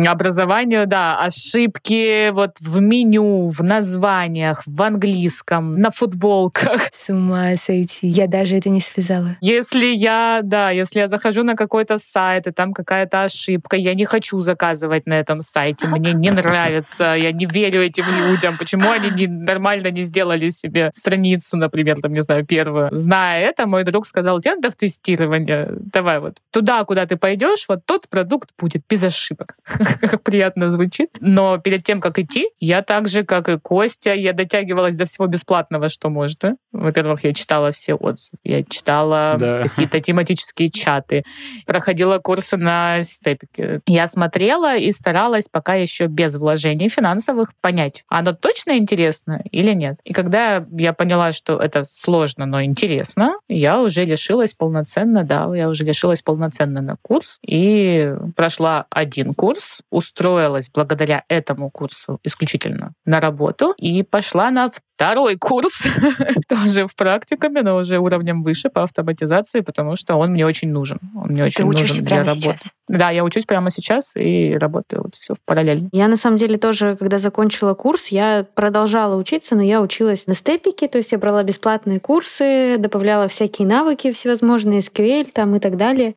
образованию, 0.09 0.87
да, 0.87 1.21
ошибки 1.21 2.31
вот 2.31 2.59
в 2.61 2.81
меню, 2.81 3.47
в 3.47 3.63
названиях, 3.63 4.63
в 4.67 4.83
английском, 4.83 5.79
на 5.79 5.91
футболках. 5.91 6.89
С 6.93 7.11
ума 7.11 7.57
сойти. 7.57 8.09
Я 8.09 8.27
даже 8.27 8.57
это 8.57 8.69
не 8.69 8.81
связала. 8.81 9.37
Если 9.41 9.87
я, 9.87 10.41
да, 10.43 10.71
если 10.71 11.01
я 11.01 11.09
захожу 11.09 11.45
на 11.45 11.55
какой-то 11.55 11.99
сайт, 11.99 12.47
и 12.47 12.53
там 12.53 12.73
какая-то 12.73 13.23
ошибка, 13.23 13.77
я 13.77 13.95
не 13.95 14.05
хочу 14.05 14.41
заказывать 14.41 15.07
на 15.07 15.15
этом 15.15 15.41
сайте, 15.41 15.87
мне 15.87 16.13
не 16.13 16.31
нравится, 16.31 17.15
я 17.15 17.33
не 17.33 17.47
верю 17.47 17.83
этим 17.83 18.05
людям, 18.19 18.59
почему 18.59 18.91
они 18.91 19.11
не, 19.11 19.27
нормально 19.27 19.91
не 19.91 20.03
сделали 20.03 20.51
себе 20.51 20.91
страницу, 20.95 21.57
например, 21.57 22.01
там, 22.01 22.13
не 22.13 22.23
знаю, 22.23 22.45
первую. 22.45 22.89
Зная 22.93 23.50
это, 23.51 23.67
мой 23.67 23.85
друг 23.85 24.07
сказал, 24.07 24.41
тебе 24.41 24.55
надо 24.55 24.71
в 24.71 24.77
тестирование, 24.77 25.69
давай 25.71 26.21
вот 26.21 26.39
туда, 26.51 26.85
куда 26.85 27.07
ты 27.07 27.17
пойдешь, 27.17 27.67
вот 27.69 27.85
тот 27.85 28.09
продукт 28.09 28.51
будет 28.59 28.83
без 28.89 29.05
ошибок. 29.05 29.55
как 30.01 30.23
приятно 30.23 30.71
звучит. 30.71 31.17
Но 31.21 31.59
перед 31.59 31.85
тем, 31.85 32.01
как 32.01 32.19
идти, 32.19 32.49
я 32.59 32.83
так 32.83 33.09
же, 33.09 33.25
как 33.25 33.49
и 33.49 33.59
Костя, 33.59 34.15
я 34.15 34.33
дотягивалась 34.33 34.97
до 34.97 35.05
всего 35.05 35.27
бесплатного, 35.27 35.89
что 35.89 36.11
можно. 36.11 36.57
Во-первых, 36.73 37.25
я 37.25 37.35
читала 37.35 37.73
все 37.73 37.95
отзывы, 37.95 38.39
я 38.45 38.63
читала 38.63 39.37
да. 39.39 39.63
какие-то 39.63 40.01
тематические 40.01 40.71
чаты, 40.71 41.25
проходила 41.67 42.19
курсы 42.19 42.57
на 42.57 43.03
степике. 43.03 43.81
Я 43.87 44.07
смотрела 44.07 44.77
и 44.77 44.91
старалась 44.93 45.49
пока 45.51 45.75
еще 45.75 46.07
без 46.07 46.37
вложений 46.37 46.89
финансовых 46.89 47.53
понять, 47.61 48.05
оно 48.09 48.33
точно 48.33 48.79
интересно 48.79 49.43
или 49.51 49.73
нет. 49.73 50.01
И 50.05 50.13
когда 50.13 50.65
я 50.73 50.93
поняла, 50.93 51.33
что 51.33 51.59
это 51.59 51.85
сложно, 51.85 52.47
но 52.47 52.63
интересно, 52.63 53.35
я 53.51 53.81
уже 53.81 54.05
решилась 54.05 54.55
полноценно, 54.55 55.25
да, 55.25 55.51
я 55.55 55.69
уже 55.69 55.85
решилась 55.85 56.23
полноценно 56.23 56.81
на 56.81 56.97
курс 57.03 57.39
и 57.47 58.15
прошла 58.37 58.87
один 58.91 59.35
курс, 59.35 59.83
устроилась 59.91 60.71
благодаря 60.71 61.25
этому 61.29 61.71
курсу 61.71 62.21
исключительно 62.23 62.93
на 63.05 63.21
работу 63.21 63.75
и 63.77 64.03
пошла 64.03 64.51
на 64.51 64.69
второй 65.01 65.37
курс, 65.37 65.83
тоже 66.49 66.87
в 66.87 66.95
практикуме, 66.95 67.63
но 67.63 67.77
уже 67.77 67.99
уровнем 67.99 68.43
выше 68.43 68.69
по 68.69 68.83
автоматизации, 68.83 69.61
потому 69.61 69.97
что 69.97 70.17
он 70.17 70.33
мне 70.33 70.45
очень 70.45 70.71
нужен. 70.71 70.99
Он 71.17 71.31
мне 71.31 71.45
очень 71.45 71.65
Ты 71.65 71.65
нужен 71.65 72.05
для 72.05 72.23
работы. 72.23 72.59
Сейчас? 72.59 72.73
Да, 72.87 73.09
я 73.09 73.25
учусь 73.25 73.47
прямо 73.47 73.71
сейчас 73.71 74.15
и 74.15 74.55
работаю 74.61 75.05
вот 75.05 75.15
все 75.15 75.33
в 75.33 75.39
параллель. 75.43 75.89
Я 75.93 76.07
на 76.07 76.17
самом 76.17 76.37
деле 76.37 76.59
тоже, 76.59 76.97
когда 76.97 77.17
закончила 77.17 77.73
курс, 77.73 78.09
я 78.09 78.45
продолжала 78.55 79.17
учиться, 79.17 79.55
но 79.55 79.63
я 79.63 79.81
училась 79.81 80.27
на 80.27 80.35
степике, 80.35 80.87
то 80.87 80.99
есть 80.99 81.13
я 81.13 81.19
брала 81.19 81.43
бесплатные 81.45 81.99
курсы, 81.99 82.77
добавляла 82.79 83.27
всякие 83.29 83.67
навыки 83.67 84.13
всевозможные, 84.13 84.81
SQL 84.81 85.31
там 85.33 85.57
и 85.57 85.61
так 85.61 85.79
далее. 85.79 86.15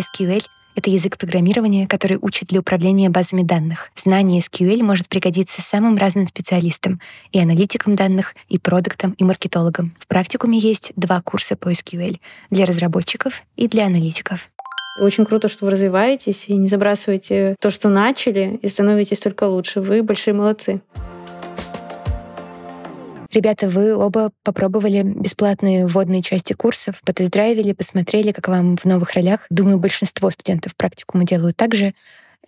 SQL 0.00 0.42
это 0.76 0.90
язык 0.90 1.18
программирования, 1.18 1.88
который 1.88 2.18
учит 2.20 2.48
для 2.50 2.60
управления 2.60 3.08
базами 3.08 3.42
данных. 3.42 3.90
Знание 3.96 4.40
SQL 4.40 4.82
может 4.82 5.08
пригодиться 5.08 5.62
самым 5.62 5.96
разным 5.96 6.26
специалистам, 6.26 7.00
и 7.32 7.40
аналитикам 7.40 7.96
данных, 7.96 8.34
и 8.48 8.58
продуктам, 8.58 9.12
и 9.12 9.24
маркетологам. 9.24 9.96
В 9.98 10.06
практикуме 10.06 10.58
есть 10.58 10.92
два 10.94 11.20
курса 11.22 11.56
по 11.56 11.72
SQL 11.72 12.20
для 12.50 12.66
разработчиков 12.66 13.42
и 13.56 13.66
для 13.66 13.86
аналитиков. 13.86 14.50
Очень 15.00 15.26
круто, 15.26 15.48
что 15.48 15.64
вы 15.64 15.72
развиваетесь 15.72 16.44
и 16.48 16.54
не 16.54 16.68
забрасываете 16.68 17.56
то, 17.60 17.70
что 17.70 17.88
начали, 17.88 18.58
и 18.62 18.68
становитесь 18.68 19.20
только 19.20 19.44
лучше. 19.44 19.80
Вы 19.80 20.02
большие 20.02 20.34
молодцы. 20.34 20.80
Ребята, 23.32 23.68
вы 23.68 23.94
оба 23.94 24.30
попробовали 24.44 25.02
бесплатные 25.02 25.86
вводные 25.86 26.22
части 26.22 26.52
курсов, 26.52 27.00
потест-драйвили, 27.04 27.72
посмотрели, 27.72 28.32
как 28.32 28.48
вам 28.48 28.76
в 28.76 28.84
новых 28.84 29.12
ролях. 29.12 29.46
Думаю, 29.50 29.78
большинство 29.78 30.30
студентов 30.30 30.76
практикумы 30.76 31.24
делают 31.24 31.56
так 31.56 31.74
же. 31.74 31.94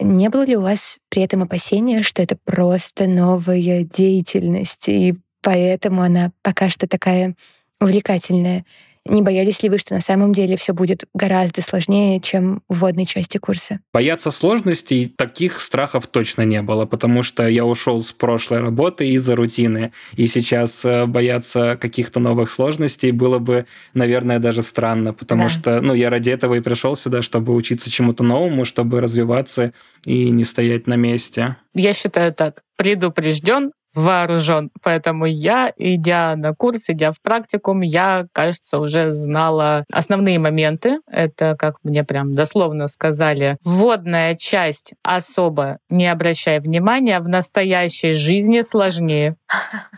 Не 0.01 0.29
было 0.29 0.45
ли 0.45 0.57
у 0.57 0.61
вас 0.61 0.99
при 1.09 1.23
этом 1.23 1.43
опасения, 1.43 2.03
что 2.03 2.23
это 2.23 2.37
просто 2.45 3.09
новая 3.09 3.83
деятельность, 3.83 4.89
и 4.89 5.17
поэтому 5.43 6.03
она 6.03 6.31
пока 6.43 6.69
что 6.69 6.87
такая 6.87 7.35
увлекательная? 7.81 8.65
Не 9.09 9.23
боялись 9.23 9.63
ли 9.63 9.69
вы, 9.69 9.79
что 9.79 9.95
на 9.95 10.01
самом 10.01 10.33
деле 10.33 10.57
все 10.57 10.73
будет 10.73 11.05
гораздо 11.15 11.63
сложнее, 11.63 12.21
чем 12.21 12.63
в 12.69 12.79
вводной 12.79 13.07
части 13.07 13.39
курса? 13.39 13.81
Бояться 13.93 14.31
сложностей 14.31 15.13
таких 15.17 15.61
страхов 15.61 16.07
точно 16.07 16.43
не 16.43 16.63
было, 16.63 16.87
потому 16.87 17.23
что 17.23 17.49
я 17.49 17.65
ушел 17.65 18.03
с 18.03 18.13
прошлой 18.13 18.61
работы 18.61 19.09
из-за 19.09 19.37
рутины, 19.37 19.93
и 20.17 20.27
сейчас 20.27 20.85
э, 20.85 21.07
бояться 21.07 21.77
каких-то 21.81 22.21
новых 22.21 22.51
сложностей 22.51 23.11
было 23.11 23.39
бы, 23.39 23.67
наверное, 23.95 24.39
даже 24.39 24.63
странно, 24.63 25.13
потому 25.13 25.45
да. 25.45 25.49
что, 25.49 25.81
ну, 25.81 25.95
я 25.95 26.11
ради 26.11 26.31
этого 26.31 26.55
и 26.55 26.61
пришел 26.61 26.97
сюда, 26.97 27.23
чтобы 27.23 27.55
учиться 27.55 27.91
чему-то 27.91 28.23
новому, 28.23 28.65
чтобы 28.65 29.01
развиваться 29.01 29.73
и 30.05 30.31
не 30.31 30.45
стоять 30.45 30.87
на 30.87 30.95
месте. 30.95 31.57
Я 31.75 31.95
считаю 31.95 32.33
так. 32.33 32.63
Предупрежден, 32.77 33.73
вооружен. 33.95 34.71
Поэтому 34.83 35.27
я, 35.27 35.73
идя 35.77 36.35
на 36.37 36.55
курс, 36.55 36.89
идя 36.89 37.13
в 37.13 37.21
практикум, 37.23 37.81
я, 37.81 38.27
кажется, 38.33 38.79
уже 38.79 39.13
знала 39.13 39.85
основные 39.93 40.39
моменты. 40.39 41.01
Это, 41.07 41.57
как 41.59 41.77
мне 41.83 42.05
прям 42.05 42.35
дословно 42.35 42.89
сказали, 42.89 43.57
вводная 43.65 44.35
часть 44.37 44.95
особо 45.03 45.79
не 45.89 46.07
обращай 46.07 46.61
внимания, 46.61 47.21
в 47.21 47.29
настоящей 47.29 48.13
жизни 48.13 48.61
сложнее. 48.61 49.37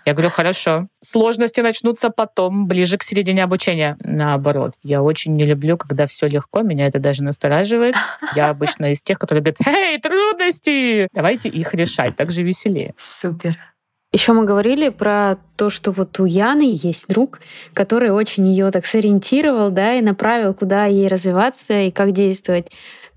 Я 0.06 0.14
говорю, 0.14 0.30
хорошо. 0.30 0.88
Сложности 1.02 1.60
начнутся 1.60 2.10
потом, 2.10 2.66
ближе 2.66 2.98
к 2.98 3.02
середине 3.02 3.44
обучения. 3.44 3.96
Наоборот, 4.00 4.74
я 4.82 5.02
очень 5.02 5.36
не 5.36 5.44
люблю, 5.44 5.76
когда 5.76 6.06
все 6.06 6.26
легко, 6.26 6.62
меня 6.62 6.86
это 6.86 6.98
даже 6.98 7.22
настораживает. 7.22 7.94
Я 8.34 8.50
обычно 8.50 8.92
из 8.92 9.02
тех, 9.02 9.18
которые 9.18 9.42
говорят, 9.42 9.66
эй, 9.66 9.98
трудности! 9.98 11.08
Давайте 11.12 11.48
их 11.48 11.74
решать, 11.74 12.16
так 12.16 12.30
же 12.30 12.42
веселее. 12.42 12.94
Супер. 12.98 13.56
Еще 14.12 14.32
мы 14.32 14.44
говорили 14.44 14.88
про 14.88 15.36
то, 15.56 15.70
что 15.70 15.92
вот 15.92 16.18
у 16.18 16.24
Яны 16.24 16.72
есть 16.74 17.06
друг, 17.06 17.38
который 17.74 18.10
очень 18.10 18.48
ее 18.48 18.72
так 18.72 18.84
сориентировал, 18.84 19.70
да, 19.70 19.94
и 19.94 20.02
направил, 20.02 20.52
куда 20.52 20.86
ей 20.86 21.06
развиваться 21.06 21.80
и 21.82 21.92
как 21.92 22.10
действовать. 22.10 22.72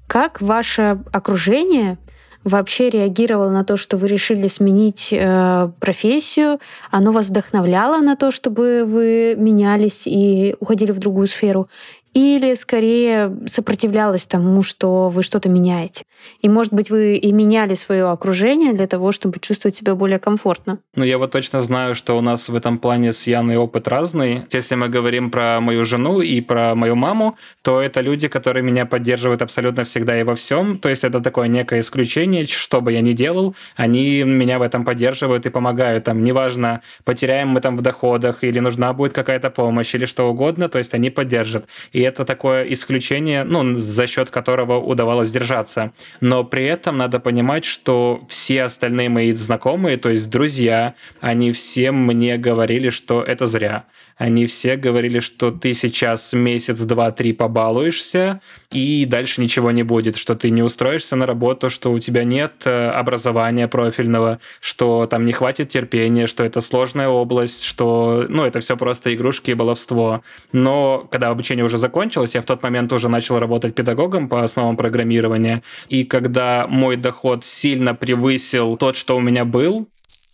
Как 0.06 0.40
ваше 0.40 1.00
окружение 1.12 1.98
вообще 2.44 2.92
реагировало 2.92 3.50
на 3.50 3.64
то, 3.64 3.76
что 3.76 3.98
вы 3.98 4.08
решили 4.08 4.48
сменить 4.48 5.10
э, 5.12 5.70
профессию? 5.80 6.60
Оно 6.92 7.12
вас 7.12 7.30
вдохновляло 7.30 7.98
на 7.98 8.16
то, 8.16 8.30
чтобы 8.30 8.84
вы 8.86 9.34
менялись 9.36 10.04
и 10.06 10.56
уходили 10.60 10.92
в 10.92 11.00
другую 11.00 11.26
сферу? 11.26 11.70
Или 12.14 12.54
скорее 12.54 13.36
сопротивлялась 13.48 14.26
тому, 14.26 14.64
что 14.64 15.10
вы 15.10 15.24
что-то 15.24 15.50
меняете. 15.50 16.04
И, 16.42 16.50
может 16.50 16.74
быть, 16.74 16.90
вы 16.90 17.16
и 17.16 17.32
меняли 17.32 17.74
свое 17.74 18.10
окружение 18.10 18.74
для 18.74 18.88
того, 18.88 19.12
чтобы 19.12 19.40
чувствовать 19.40 19.76
себя 19.76 19.96
более 19.96 20.20
комфортно. 20.20 20.80
Ну, 20.96 21.04
я 21.04 21.18
вот 21.18 21.32
точно 21.32 21.62
знаю, 21.62 21.96
что 21.96 22.18
у 22.18 22.22
нас 22.22 22.50
в 22.50 22.56
этом 22.56 22.78
плане 22.78 23.14
с 23.14 23.28
Яной 23.28 23.58
опыт 23.58 23.88
разный. 23.88 24.44
Если 24.52 24.76
мы 24.76 24.90
говорим 24.90 25.32
про 25.32 25.60
мою 25.60 25.86
жену 25.86 26.22
и 26.22 26.40
про 26.42 26.76
мою 26.76 26.96
маму, 26.96 27.38
то 27.62 27.82
это 27.82 28.02
люди, 28.02 28.28
которые 28.28 28.64
меня 28.64 28.86
поддерживают 28.86 29.42
абсолютно 29.42 29.84
всегда 29.84 30.20
и 30.20 30.24
во 30.24 30.36
всем. 30.36 30.78
То 30.78 30.90
есть 30.90 31.04
это 31.04 31.20
такое 31.20 31.48
некое 31.48 31.82
исключение, 31.82 32.46
что 32.46 32.82
бы 32.82 32.94
я 32.94 33.02
ни 33.02 33.14
делал, 33.14 33.56
они 33.76 34.24
меня 34.24 34.60
в 34.60 34.62
этом 34.62 34.86
поддерживают 34.86 35.46
и 35.46 35.50
помогают. 35.50 36.06
Там, 36.06 36.24
неважно, 36.24 36.82
потеряем 37.04 37.50
мы 37.50 37.62
там 37.62 37.76
в 37.76 37.82
доходах, 37.82 38.44
или 38.44 38.60
нужна 38.60 38.94
будет 38.94 39.14
какая-то 39.14 39.50
помощь, 39.50 39.96
или 39.96 40.06
что 40.06 40.30
угодно, 40.30 40.70
то 40.70 40.78
есть 40.78 40.94
они 40.94 41.10
поддержат. 41.10 41.68
И 41.92 42.03
это 42.04 42.26
такое 42.26 42.64
исключение, 42.72 43.44
ну, 43.44 43.76
за 43.76 44.08
счет 44.08 44.30
которого 44.30 44.80
удавалось 44.80 45.32
держаться. 45.32 45.92
Но 46.22 46.44
при 46.44 46.66
этом 46.66 46.98
надо 46.98 47.20
понимать, 47.20 47.66
что 47.66 48.26
все 48.30 48.64
остальные 48.64 49.10
мои 49.10 49.34
знакомые, 49.34 49.98
то 49.98 50.10
есть 50.10 50.30
друзья, 50.30 50.96
они 51.20 51.52
все 51.52 51.92
мне 51.92 52.38
говорили, 52.38 52.90
что 52.90 53.22
это 53.24 53.48
зря. 53.48 53.86
Они 54.18 54.46
все 54.46 54.76
говорили, 54.76 55.20
что 55.20 55.52
ты 55.52 55.74
сейчас 55.74 56.34
месяц, 56.34 56.82
два, 56.82 57.12
три 57.12 57.34
побалуешься, 57.34 58.42
и 58.72 59.06
дальше 59.06 59.42
ничего 59.42 59.72
не 59.72 59.84
будет, 59.84 60.18
что 60.18 60.36
ты 60.36 60.50
не 60.50 60.62
устроишься 60.62 61.16
на 61.16 61.26
работу, 61.26 61.70
что 61.70 61.92
у 61.92 62.00
тебя 62.00 62.24
нет 62.24 62.54
э, 62.66 62.90
образования 62.90 63.68
профильного, 63.68 64.40
что 64.60 65.08
там 65.08 65.26
не 65.26 65.34
хватит 65.34 65.70
терпения, 65.70 66.28
что 66.28 66.44
это 66.44 66.62
сложная 66.62 67.08
область, 67.08 67.64
что, 67.64 68.26
ну, 68.30 68.46
это 68.46 68.60
все 68.60 68.78
просто 68.78 69.14
игрушки 69.14 69.52
и 69.52 69.56
баловство. 69.56 70.24
Но 70.52 71.08
когда 71.12 71.30
обучение 71.30 71.66
уже 71.66 71.78
закончилось, 71.78 72.36
я 72.36 72.42
в 72.42 72.46
тот 72.46 72.64
момент 72.64 72.92
уже 72.94 73.10
начал 73.10 73.40
работать 73.40 73.76
педагогом 73.76 74.30
по 74.30 74.44
основам 74.44 74.78
программирования, 74.78 75.64
и 75.90 76.04
когда 76.04 76.68
мой 76.68 76.98
доход 76.98 77.46
сильно 77.46 77.96
превысил 77.96 78.78
тот, 78.78 78.96
что 78.96 79.18
у 79.18 79.20
меня 79.20 79.46
был, 79.46 79.88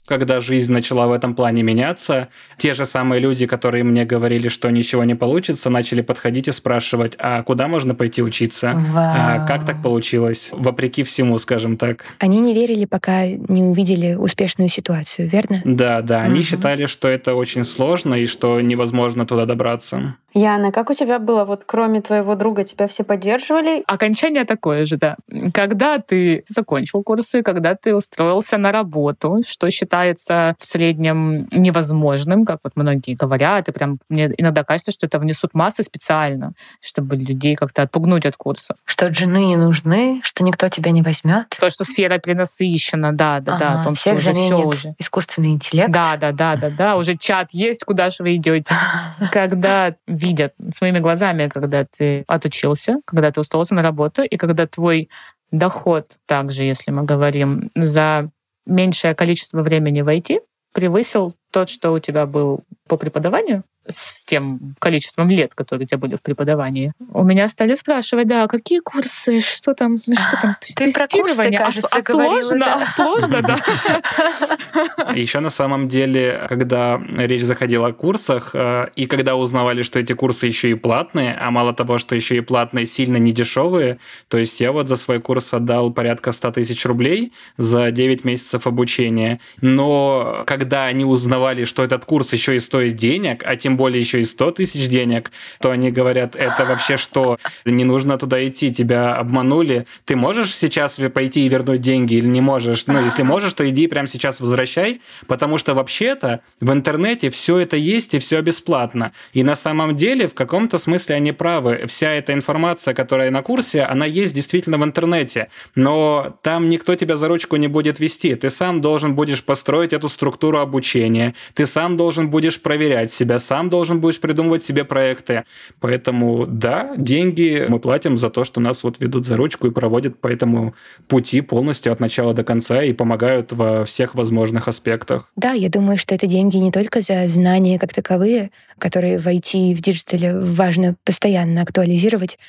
когда 0.09 0.41
жизнь 0.41 0.73
начала 0.73 1.07
в 1.07 1.11
этом 1.11 1.35
плане 1.35 1.61
меняться, 1.61 2.29
те 2.57 2.73
же 2.73 2.85
самые 2.87 3.21
люди, 3.21 3.45
которые 3.45 3.83
мне 3.83 4.05
говорили, 4.05 4.49
что 4.49 4.69
ничего 4.71 5.03
не 5.03 5.13
получится, 5.13 5.69
начали 5.69 6.01
подходить 6.01 6.47
и 6.47 6.51
спрашивать, 6.51 7.13
а 7.19 7.43
куда 7.43 7.67
можно 7.67 7.93
пойти 7.93 8.23
учиться? 8.23 8.73
А 8.95 9.45
как 9.47 9.65
так 9.65 9.81
получилось? 9.83 10.49
Вопреки 10.51 11.03
всему, 11.03 11.37
скажем 11.37 11.77
так. 11.77 12.03
Они 12.17 12.39
не 12.39 12.55
верили, 12.55 12.85
пока 12.85 13.27
не 13.27 13.63
увидели 13.63 14.15
успешную 14.15 14.69
ситуацию, 14.69 15.29
верно? 15.29 15.61
Да, 15.63 16.01
да. 16.01 16.21
Они 16.21 16.39
угу. 16.39 16.43
считали, 16.43 16.87
что 16.87 17.07
это 17.07 17.35
очень 17.35 17.63
сложно 17.63 18.15
и 18.15 18.25
что 18.25 18.59
невозможно 18.61 19.27
туда 19.27 19.45
добраться. 19.45 20.15
Яна, 20.33 20.71
как 20.71 20.89
у 20.89 20.93
тебя 20.93 21.17
было, 21.17 21.43
вот 21.43 21.63
кроме 21.65 22.01
твоего 22.01 22.35
друга, 22.35 22.63
тебя 22.63 22.87
все 22.87 23.03
поддерживали? 23.03 23.83
Окончание 23.87 24.45
такое 24.45 24.85
же, 24.85 24.97
да. 24.97 25.15
Когда 25.53 25.97
ты 25.97 26.43
закончил 26.45 27.01
курсы, 27.01 27.41
когда 27.41 27.73
ты 27.75 27.95
устроился 27.95 28.57
на 28.57 28.71
работу, 28.71 29.41
что 29.47 29.69
считается 29.99 30.55
в 30.59 30.65
среднем 30.65 31.47
невозможным, 31.51 32.45
как 32.45 32.59
вот 32.63 32.73
многие 32.75 33.15
говорят, 33.15 33.67
и 33.67 33.71
прям 33.71 33.99
мне 34.09 34.31
иногда 34.37 34.63
кажется, 34.63 34.91
что 34.91 35.05
это 35.05 35.19
внесут 35.19 35.53
массы 35.53 35.83
специально, 35.83 36.53
чтобы 36.81 37.15
людей 37.15 37.55
как-то 37.55 37.83
отпугнуть 37.83 38.25
от 38.25 38.35
курсов. 38.37 38.77
Что 38.85 39.13
жены 39.13 39.45
не 39.45 39.55
нужны, 39.55 40.21
что 40.23 40.43
никто 40.43 40.69
тебя 40.69 40.91
не 40.91 41.01
возьмет. 41.01 41.49
То, 41.59 41.69
что 41.69 41.83
сфера 41.83 42.17
перенасыщена, 42.17 43.13
да, 43.13 43.39
да, 43.39 43.55
ага, 43.55 43.59
да. 43.59 43.81
О 43.81 43.83
том, 43.83 43.95
всех 43.95 44.19
что 44.19 44.31
уже 44.31 44.39
все 44.39 44.55
уже. 44.57 44.95
искусственный 44.97 45.51
интеллект. 45.51 45.91
Да, 45.91 46.17
да, 46.17 46.31
да, 46.31 46.55
да, 46.55 46.69
да. 46.69 46.95
Уже 46.95 47.17
чат 47.17 47.49
есть, 47.51 47.83
куда 47.83 48.09
же 48.09 48.23
вы 48.23 48.35
идете. 48.35 48.73
Когда 49.31 49.95
видят 50.07 50.53
своими 50.71 50.99
глазами, 50.99 51.47
когда 51.47 51.85
ты 51.85 52.23
отучился, 52.27 52.97
когда 53.05 53.31
ты 53.31 53.39
устроился 53.39 53.75
на 53.75 53.81
работу, 53.81 54.23
и 54.23 54.37
когда 54.37 54.67
твой 54.67 55.09
доход 55.51 56.11
также, 56.25 56.63
если 56.63 56.91
мы 56.91 57.03
говорим, 57.03 57.71
за 57.75 58.29
меньшее 58.69 59.15
количество 59.15 59.61
времени 59.61 60.01
войти, 60.01 60.41
превысил 60.73 61.33
тот, 61.51 61.69
что 61.69 61.91
у 61.91 61.99
тебя 61.99 62.25
был 62.25 62.63
по 62.87 62.97
преподаванию, 62.97 63.63
с 63.89 64.23
тем 64.25 64.75
количеством 64.79 65.29
лет, 65.29 65.55
которые 65.55 65.85
у 65.85 65.87
тебя 65.87 65.97
были 65.97 66.15
в 66.15 66.21
преподавании, 66.21 66.93
у 67.11 67.23
меня 67.23 67.47
стали 67.47 67.73
спрашивать, 67.73 68.27
да, 68.27 68.47
какие 68.47 68.79
курсы, 68.79 69.39
что 69.39 69.73
там, 69.73 69.97
что 69.97 70.41
там, 70.41 70.55
Ты 70.61 70.85
тестирование, 70.85 71.59
курсы, 71.59 71.81
кажется, 71.81 71.87
а, 71.91 71.99
а 71.99 72.01
сложно, 72.03 72.59
да. 72.59 72.75
а 72.75 72.85
сложно, 72.85 73.41
да. 73.41 75.13
Еще 75.13 75.39
на 75.39 75.49
самом 75.49 75.87
деле, 75.87 76.45
когда 76.47 77.01
речь 77.17 77.43
заходила 77.43 77.87
о 77.87 77.93
курсах, 77.93 78.51
э, 78.53 78.89
и 78.95 79.05
когда 79.05 79.35
узнавали, 79.35 79.83
что 79.83 79.99
эти 79.99 80.13
курсы 80.13 80.47
еще 80.47 80.69
и 80.71 80.75
платные, 80.75 81.35
а 81.39 81.51
мало 81.51 81.73
того, 81.73 81.97
что 81.97 82.15
еще 82.15 82.37
и 82.37 82.41
платные, 82.41 82.85
сильно 82.85 83.17
не 83.17 83.31
дешевые, 83.31 83.99
то 84.27 84.37
есть 84.37 84.59
я 84.59 84.71
вот 84.71 84.87
за 84.87 84.97
свой 84.97 85.19
курс 85.19 85.53
отдал 85.53 85.91
порядка 85.91 86.31
100 86.31 86.51
тысяч 86.51 86.85
рублей 86.85 87.33
за 87.57 87.91
9 87.91 88.23
месяцев 88.25 88.67
обучения, 88.67 89.39
но 89.61 90.43
когда 90.45 90.85
они 90.85 91.05
узнавали, 91.05 91.65
что 91.65 91.83
этот 91.83 92.05
курс 92.05 92.33
еще 92.33 92.55
и 92.55 92.59
стоит 92.59 92.95
денег, 92.95 93.43
а 93.45 93.55
тем 93.55 93.77
более 93.79 94.01
еще 94.01 94.19
и 94.19 94.25
100 94.25 94.51
тысяч 94.51 94.89
денег, 94.89 95.31
то 95.61 95.71
они 95.71 95.89
говорят, 95.89 96.35
это 96.35 96.65
вообще 96.65 96.97
что? 96.97 97.37
Не 97.63 97.85
нужно 97.85 98.17
туда 98.17 98.45
идти, 98.45 98.73
тебя 98.73 99.15
обманули. 99.15 99.85
Ты 100.03 100.17
можешь 100.17 100.53
сейчас 100.53 100.99
пойти 101.13 101.45
и 101.45 101.49
вернуть 101.49 101.79
деньги 101.79 102.15
или 102.15 102.27
не 102.27 102.41
можешь? 102.41 102.85
Ну, 102.87 103.01
если 103.01 103.23
можешь, 103.23 103.53
то 103.53 103.63
иди 103.69 103.87
прямо 103.87 104.07
сейчас 104.09 104.41
возвращай, 104.41 104.99
потому 105.27 105.57
что 105.57 105.73
вообще-то 105.73 106.41
в 106.59 106.69
интернете 106.73 107.29
все 107.29 107.57
это 107.59 107.77
есть 107.77 108.13
и 108.13 108.19
все 108.19 108.41
бесплатно. 108.41 109.13
И 109.31 109.43
на 109.43 109.55
самом 109.55 109.95
деле 109.95 110.27
в 110.27 110.33
каком-то 110.33 110.77
смысле 110.77 111.15
они 111.15 111.31
правы. 111.31 111.85
Вся 111.87 112.11
эта 112.11 112.33
информация, 112.33 112.93
которая 112.93 113.31
на 113.31 113.41
курсе, 113.41 113.83
она 113.83 114.05
есть 114.05 114.33
действительно 114.33 114.77
в 114.77 114.83
интернете, 114.83 115.47
но 115.75 116.37
там 116.43 116.69
никто 116.69 116.95
тебя 116.95 117.15
за 117.15 117.29
ручку 117.29 117.55
не 117.55 117.67
будет 117.67 117.99
вести. 117.99 118.35
Ты 118.35 118.49
сам 118.49 118.81
должен 118.81 119.15
будешь 119.15 119.43
построить 119.43 119.93
эту 119.93 120.09
структуру 120.09 120.59
обучения, 120.59 121.33
ты 121.53 121.65
сам 121.65 121.95
должен 121.95 122.29
будешь 122.29 122.61
проверять 122.61 123.11
себя, 123.11 123.39
сам 123.39 123.68
должен 123.69 124.01
будешь 124.01 124.19
придумывать 124.19 124.63
себе 124.63 124.83
проекты. 124.83 125.45
Поэтому 125.79 126.45
да, 126.45 126.93
деньги 126.97 127.65
мы 127.67 127.79
платим 127.79 128.17
за 128.17 128.29
то, 128.29 128.43
что 128.43 128.59
нас 128.59 128.83
вот 128.83 128.99
ведут 128.99 129.25
за 129.25 129.37
ручку 129.37 129.67
и 129.67 129.71
проводят 129.71 130.19
по 130.19 130.27
этому 130.27 130.73
пути 131.07 131.41
полностью 131.41 131.93
от 131.93 131.99
начала 131.99 132.33
до 132.33 132.43
конца 132.43 132.83
и 132.83 132.93
помогают 132.93 133.51
во 133.51 133.85
всех 133.85 134.15
возможных 134.15 134.67
аспектах. 134.67 135.31
Да, 135.35 135.53
я 135.53 135.69
думаю, 135.69 135.97
что 135.97 136.15
это 136.15 136.27
деньги 136.27 136.57
не 136.57 136.71
только 136.71 137.01
за 137.01 137.27
знания 137.27 137.79
как 137.79 137.93
таковые, 137.93 138.51
которые 138.77 139.19
в 139.19 139.27
IT 139.27 139.75
в 139.75 139.81
digital 139.81 140.30
е 140.30 140.37
важно 140.37 140.95
постоянно 141.03 141.61
актуализировать, 141.61 142.39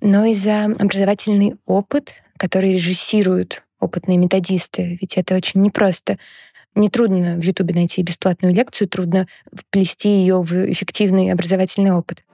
но 0.00 0.24
и 0.24 0.34
за 0.34 0.64
образовательный 0.64 1.56
опыт, 1.66 2.22
который 2.36 2.72
режиссируют 2.72 3.62
опытные 3.80 4.18
методисты. 4.18 4.98
Ведь 5.00 5.16
это 5.16 5.36
очень 5.36 5.62
непросто 5.62 6.18
Нетрудно 6.78 7.34
в 7.34 7.42
Ютубе 7.42 7.74
найти 7.74 8.04
бесплатную 8.04 8.54
лекцию, 8.54 8.88
трудно 8.88 9.26
вплести 9.52 10.08
ее 10.08 10.40
в 10.42 10.52
эффективный 10.52 11.32
образовательный 11.32 11.90
опыт. 11.90 12.24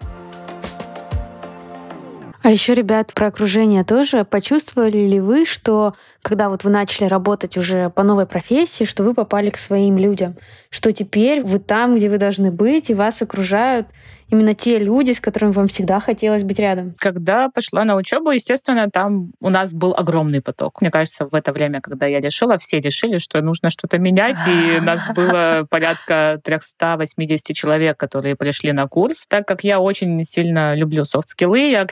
А 2.45 2.51
еще, 2.51 2.75
ребят, 2.75 3.15
про 3.15 3.29
окружение 3.29 3.85
тоже. 3.85 4.27
Почувствовали 4.27 4.99
ли 4.99 5.19
вы, 5.19 5.47
что 5.47 5.95
когда 6.21 6.51
вот 6.51 6.63
вы 6.63 6.69
начали 6.69 7.07
работать 7.07 7.57
уже 7.57 7.89
по 7.89 8.03
новой 8.03 8.27
профессии, 8.27 8.85
что 8.85 9.03
вы 9.03 9.15
попали 9.15 9.49
к 9.49 9.57
своим 9.57 9.97
людям? 9.97 10.37
Что 10.69 10.93
теперь 10.93 11.41
вы 11.43 11.59
там, 11.59 11.97
где 11.97 12.11
вы 12.11 12.19
должны 12.19 12.53
быть, 12.53 12.91
и 12.91 12.95
вас 12.95 13.23
окружают 13.23 13.87
именно 14.31 14.55
те 14.55 14.79
люди, 14.79 15.13
с 15.13 15.21
которыми 15.21 15.53
вам 15.53 15.69
всегда 15.69 16.01
хотелось 16.01 16.43
быть 16.43 16.59
рядом? 16.59 16.95
Когда 16.99 17.49
пошла 17.49 17.85
на 17.85 17.97
учебу, 17.97 18.31
естественно, 18.31 18.91
там 18.91 19.33
у 19.41 19.49
нас 19.49 19.73
был 19.73 19.95
огромный 19.95 20.41
поток. 20.41 20.81
Мне 20.81 20.91
кажется, 20.91 21.27
в 21.27 21.35
это 21.35 21.53
время, 21.53 21.81
когда 21.81 22.07
я 22.07 22.21
решила, 22.21 22.59
все 22.59 22.81
решили, 22.81 23.19
что 23.19 23.41
нужно 23.43 23.71
что-то 23.71 23.99
менять, 23.99 24.39
и 24.47 24.81
нас 24.81 25.07
было 25.15 25.67
порядка 25.69 26.41
380 26.43 27.55
человек, 27.57 27.97
которые 27.97 28.37
пришли 28.37 28.73
на 28.73 28.87
курс. 28.87 29.27
Так 29.29 29.47
как 29.47 29.65
я 29.65 29.81
очень 29.81 30.23
сильно 30.25 30.75
люблю 30.75 31.05
софт-скиллы, 31.05 31.71
я 31.71 31.85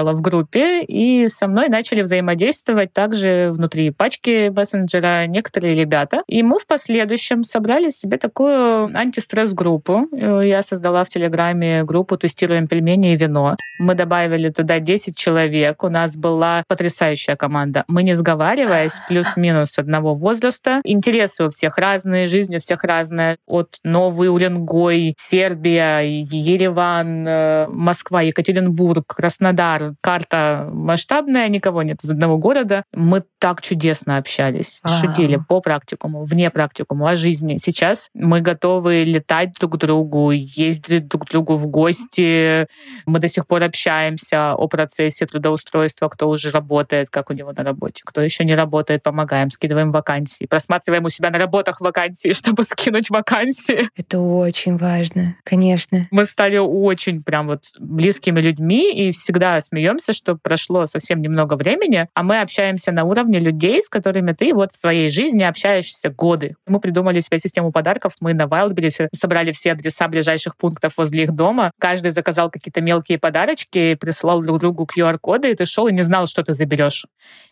активничала 0.00 0.12
в 0.12 0.20
группе, 0.20 0.82
и 0.82 1.28
со 1.28 1.46
мной 1.46 1.68
начали 1.68 2.02
взаимодействовать 2.02 2.92
также 2.92 3.50
внутри 3.52 3.90
пачки 3.90 4.50
мессенджера 4.50 5.26
некоторые 5.26 5.74
ребята. 5.74 6.22
И 6.26 6.42
мы 6.42 6.58
в 6.58 6.66
последующем 6.66 7.44
собрали 7.44 7.90
себе 7.90 8.16
такую 8.16 8.96
антистресс-группу. 8.96 10.08
Я 10.12 10.62
создала 10.62 11.04
в 11.04 11.08
Телеграме 11.08 11.84
группу 11.84 12.16
«Тестируем 12.16 12.66
пельмени 12.66 13.12
и 13.12 13.16
вино». 13.16 13.56
Мы 13.80 13.94
добавили 13.94 14.50
туда 14.50 14.78
10 14.78 15.16
человек. 15.16 15.82
У 15.82 15.88
нас 15.88 16.16
была 16.16 16.64
потрясающая 16.68 17.36
команда. 17.36 17.84
Мы, 17.88 18.02
не 18.02 18.14
сговариваясь, 18.14 19.00
плюс-минус 19.08 19.78
одного 19.78 20.14
возраста. 20.14 20.80
Интересы 20.84 21.44
у 21.44 21.48
всех 21.48 21.78
разные, 21.78 22.26
жизнь 22.26 22.56
у 22.56 22.58
всех 22.58 22.84
разная. 22.84 23.38
От 23.46 23.78
Новый 23.84 24.28
Уренгой, 24.28 25.14
Сербия, 25.16 26.00
Ереван, 26.00 27.26
э, 27.26 27.66
Москва, 27.68 28.20
Екатеринбург, 28.22 29.04
Краснодар. 29.06 29.89
Карта 30.00 30.68
масштабная, 30.72 31.48
никого 31.48 31.82
нет 31.82 32.02
из 32.02 32.10
одного 32.10 32.38
города. 32.38 32.84
Мы 32.92 33.22
так 33.38 33.62
чудесно 33.62 34.18
общались, 34.18 34.80
А-а-а. 34.82 35.00
шутили 35.00 35.40
по 35.48 35.60
практикуму, 35.60 36.24
вне 36.24 36.50
практикуму, 36.50 37.06
о 37.06 37.16
жизни. 37.16 37.56
Сейчас 37.56 38.10
мы 38.14 38.40
готовы 38.40 39.04
летать 39.04 39.54
друг 39.58 39.74
к 39.74 39.76
другу, 39.76 40.30
ездить 40.30 41.08
друг 41.08 41.26
к 41.26 41.30
другу 41.30 41.56
в 41.56 41.66
гости. 41.66 42.66
Мы 43.06 43.18
до 43.18 43.28
сих 43.28 43.46
пор 43.46 43.62
общаемся 43.62 44.52
о 44.52 44.68
процессе 44.68 45.26
трудоустройства, 45.26 46.08
кто 46.08 46.28
уже 46.28 46.50
работает, 46.50 47.10
как 47.10 47.30
у 47.30 47.32
него 47.32 47.52
на 47.56 47.64
работе, 47.64 48.02
кто 48.04 48.20
еще 48.20 48.44
не 48.44 48.54
работает, 48.54 49.02
помогаем, 49.02 49.50
скидываем 49.50 49.90
вакансии, 49.90 50.46
просматриваем 50.46 51.04
у 51.04 51.08
себя 51.08 51.30
на 51.30 51.38
работах 51.38 51.80
вакансии, 51.80 52.32
чтобы 52.34 52.62
скинуть 52.62 53.10
вакансии. 53.10 53.88
Это 53.96 54.20
очень 54.20 54.76
важно, 54.76 55.36
конечно. 55.44 56.08
Мы 56.10 56.24
стали 56.24 56.58
очень 56.58 57.22
прям 57.22 57.46
вот 57.46 57.64
близкими 57.78 58.40
людьми 58.40 58.92
и 58.92 59.12
всегда 59.12 59.60
смеемся, 59.80 60.12
что 60.12 60.36
прошло 60.36 60.86
совсем 60.86 61.22
немного 61.22 61.54
времени, 61.54 62.08
а 62.14 62.22
мы 62.22 62.40
общаемся 62.40 62.92
на 62.92 63.04
уровне 63.04 63.40
людей, 63.40 63.82
с 63.82 63.88
которыми 63.88 64.32
ты 64.32 64.52
вот 64.52 64.72
в 64.72 64.76
своей 64.76 65.08
жизни 65.08 65.42
общаешься 65.42 66.10
годы. 66.10 66.56
Мы 66.66 66.80
придумали 66.80 67.20
себе 67.20 67.38
систему 67.38 67.72
подарков, 67.72 68.14
мы 68.20 68.34
на 68.34 68.42
Wildberries 68.42 69.08
собрали 69.14 69.52
все 69.52 69.72
адреса 69.72 70.06
ближайших 70.08 70.56
пунктов 70.56 70.98
возле 70.98 71.24
их 71.24 71.32
дома. 71.32 71.70
Каждый 71.80 72.10
заказал 72.10 72.50
какие-то 72.50 72.80
мелкие 72.82 73.18
подарочки, 73.18 73.94
присылал 73.94 74.42
друг 74.42 74.60
другу 74.60 74.86
QR-коды, 74.86 75.50
и 75.50 75.54
ты 75.54 75.64
шел 75.64 75.88
и 75.88 75.92
не 75.92 76.02
знал, 76.02 76.26
что 76.26 76.42
ты 76.42 76.52
заберешь. 76.52 77.06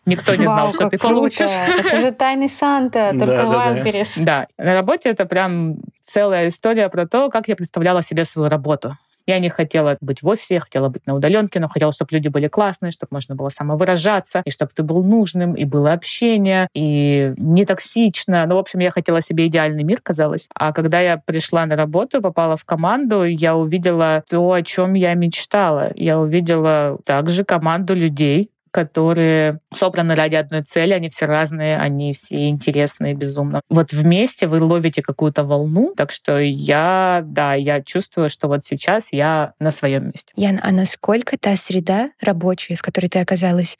Никто 0.05 0.35
не 0.35 0.45
знал, 0.45 0.65
Вау, 0.65 0.69
что 0.69 0.89
ты 0.89 0.97
круто. 0.97 1.15
получишь. 1.15 1.49
Это 1.49 2.01
же 2.01 2.11
тайный 2.11 2.49
Санта, 2.49 3.11
только 3.11 3.25
да, 3.25 3.73
Wildberries. 3.73 4.11
Да, 4.17 4.47
на 4.57 4.75
работе 4.75 5.09
это 5.09 5.25
прям 5.25 5.77
целая 5.99 6.47
история 6.47 6.89
про 6.89 7.07
то, 7.07 7.29
как 7.29 7.47
я 7.47 7.55
представляла 7.55 8.03
себе 8.03 8.23
свою 8.23 8.49
работу. 8.49 8.95
Я 9.29 9.37
не 9.37 9.49
хотела 9.49 9.95
быть 10.01 10.23
в 10.23 10.27
офисе, 10.27 10.55
я 10.55 10.59
хотела 10.59 10.89
быть 10.89 11.05
на 11.05 11.13
удаленке, 11.13 11.59
но 11.59 11.67
хотела, 11.67 11.91
чтобы 11.91 12.09
люди 12.13 12.29
были 12.29 12.47
классные, 12.47 12.91
чтобы 12.91 13.09
можно 13.11 13.35
было 13.35 13.49
самовыражаться, 13.49 14.41
и 14.43 14.49
чтобы 14.49 14.71
ты 14.73 14.81
был 14.81 15.03
нужным, 15.03 15.53
и 15.53 15.65
было 15.65 15.93
общение, 15.93 16.67
и 16.73 17.35
не 17.37 17.63
токсично. 17.63 18.43
Ну, 18.47 18.55
в 18.55 18.57
общем, 18.57 18.79
я 18.79 18.89
хотела 18.89 19.21
себе 19.21 19.45
идеальный 19.45 19.83
мир, 19.83 19.99
казалось. 20.01 20.49
А 20.55 20.73
когда 20.73 20.99
я 20.99 21.21
пришла 21.23 21.67
на 21.67 21.75
работу, 21.75 22.23
попала 22.23 22.57
в 22.57 22.65
команду, 22.65 23.23
я 23.23 23.55
увидела 23.55 24.23
то, 24.27 24.51
о 24.51 24.63
чем 24.63 24.95
я 24.95 25.13
мечтала. 25.13 25.91
Я 25.93 26.19
увидела 26.19 26.97
также 27.05 27.43
команду 27.43 27.93
людей, 27.93 28.49
которые 28.71 29.59
собраны 29.73 30.15
ради 30.15 30.35
одной 30.35 30.63
цели, 30.63 30.93
они 30.93 31.09
все 31.09 31.25
разные, 31.25 31.77
они 31.77 32.13
все 32.13 32.49
интересные 32.49 33.13
безумно. 33.13 33.61
Вот 33.69 33.93
вместе 33.93 34.47
вы 34.47 34.61
ловите 34.61 35.01
какую-то 35.01 35.43
волну, 35.43 35.93
так 35.95 36.11
что 36.11 36.39
я, 36.39 37.21
да, 37.25 37.53
я 37.53 37.81
чувствую, 37.81 38.29
что 38.29 38.47
вот 38.47 38.63
сейчас 38.63 39.13
я 39.13 39.53
на 39.59 39.71
своем 39.71 40.07
месте. 40.07 40.33
Ян, 40.35 40.59
а 40.61 40.71
насколько 40.71 41.37
та 41.37 41.55
среда 41.55 42.11
рабочая, 42.21 42.75
в 42.75 42.81
которой 42.81 43.07
ты 43.07 43.19
оказалась, 43.19 43.77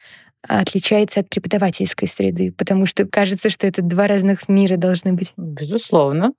отличается 0.48 1.20
от 1.20 1.30
преподавательской 1.30 2.08
среды? 2.08 2.54
Потому 2.58 2.86
что 2.86 3.06
кажется, 3.06 3.50
что 3.50 3.68
это 3.68 3.82
два 3.82 4.08
разных 4.08 4.48
мира 4.48 4.78
должны 4.78 5.14
быть. 5.14 5.34
Безусловно. 5.38 6.34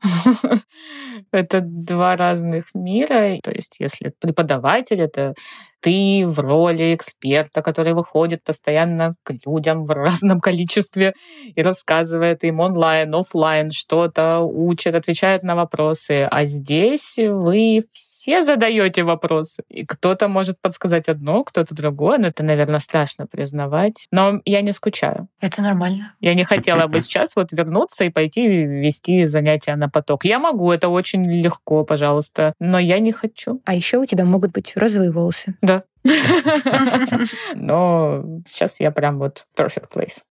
это 1.33 1.61
два 1.61 2.17
разных 2.17 2.67
мира. 2.75 3.39
То 3.43 3.51
есть 3.51 3.77
если 3.79 4.13
преподаватель— 4.21 5.01
это 5.03 5.35
ты 5.81 6.25
в 6.27 6.39
роли 6.39 6.95
эксперта, 6.95 7.63
который 7.63 7.95
выходит 7.95 8.45
постоянно 8.45 9.15
к 9.23 9.33
людям 9.45 9.85
в 9.85 9.91
разном 9.95 10.41
количестве 10.41 11.15
и 11.55 11.63
рассказывает 11.63 12.45
им 12.45 12.61
онлайн, 12.61 13.15
офлайн 13.15 13.71
что-то, 13.71 14.41
учит, 14.41 14.95
отвечает 14.95 15.43
на 15.43 15.57
вопросы. 15.57 16.29
А 16.31 16.45
здесь 16.45 17.19
вы 17.19 17.83
все 17.91 18.43
задаете 18.43 19.03
вопросы. 19.03 19.63
И 19.69 19.85
кто-то 19.85 20.29
может 20.29 20.61
подсказать 20.61 21.09
одно, 21.09 21.45
кто-то 21.45 21.75
другое. 21.75 22.19
Но 22.19 22.29
это, 22.29 22.43
наверное, 22.43 22.81
страшно 22.81 23.27
признавать. 23.27 24.07
Но 24.11 24.41
я 24.45 24.61
не 24.61 24.73
скучаю. 24.73 25.29
Это 25.41 25.63
нормально. 25.63 26.15
Я 26.21 26.35
не 26.35 26.45
хотела 26.45 26.87
бы 26.87 27.01
сейчас 27.01 27.37
вот 27.37 27.53
вернуться 27.53 28.05
и 28.05 28.11
пойти 28.11 28.47
вести 28.47 29.25
занятия 29.27 29.77
на 29.77 29.89
поток. 29.89 30.25
Я 30.25 30.39
могу, 30.39 30.71
это 30.71 30.89
очень 30.89 31.25
легко, 31.25 31.85
пожалуйста, 31.85 32.55
но 32.59 32.79
я 32.79 32.99
не 32.99 33.13
хочу. 33.13 33.61
А 33.65 33.75
еще 33.75 33.99
у 33.99 34.05
тебя 34.05 34.25
могут 34.25 34.53
быть 34.53 34.73
розовые 34.77 35.13
волосы. 35.13 35.55
Да. 35.71 35.85
Но 37.55 38.25
сейчас 38.49 38.81
я 38.81 38.91
прям 38.91 39.19
вот 39.19 39.47
perfect 39.57 39.93
place. 39.95 40.23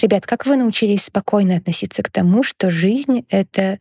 Ребят, 0.00 0.26
как 0.26 0.46
вы 0.46 0.56
научились 0.56 1.04
спокойно 1.04 1.56
относиться 1.56 2.02
к 2.02 2.10
тому, 2.10 2.42
что 2.42 2.70
жизнь— 2.70 3.26
это 3.28 3.78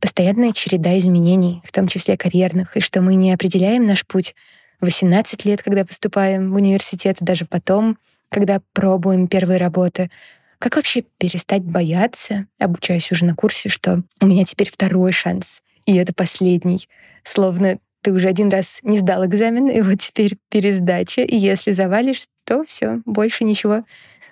постоянная 0.00 0.52
череда 0.52 0.98
изменений, 0.98 1.62
в 1.64 1.70
том 1.70 1.86
числе 1.86 2.16
карьерных, 2.16 2.76
и 2.76 2.80
что 2.80 3.00
мы 3.00 3.14
не 3.14 3.32
определяем 3.32 3.86
наш 3.86 4.04
путь 4.04 4.34
18 4.80 5.44
лет, 5.44 5.62
когда 5.62 5.84
поступаем 5.84 6.50
в 6.52 6.56
университет, 6.56 7.18
даже 7.20 7.44
потом, 7.44 7.96
когда 8.28 8.60
пробуем 8.72 9.28
первые 9.28 9.58
работы. 9.58 10.10
Как 10.58 10.74
вообще 10.74 11.04
перестать 11.18 11.62
бояться, 11.62 12.46
обучаясь 12.58 13.12
уже 13.12 13.24
на 13.24 13.36
курсе, 13.36 13.68
что 13.68 14.02
у 14.20 14.26
меня 14.26 14.44
теперь 14.44 14.70
второй 14.70 15.12
шанс, 15.12 15.62
и 15.86 15.96
это 15.96 16.12
последний, 16.12 16.88
словно 17.22 17.78
ты 18.02 18.12
уже 18.12 18.28
один 18.28 18.50
раз 18.50 18.80
не 18.82 18.98
сдал 18.98 19.24
экзамен, 19.24 19.68
и 19.68 19.80
вот 19.80 20.00
теперь 20.00 20.36
пересдача, 20.50 21.22
и 21.22 21.36
если 21.36 21.70
завалишь, 21.70 22.26
то 22.44 22.64
все, 22.64 23.00
больше 23.06 23.44
ничего 23.44 23.84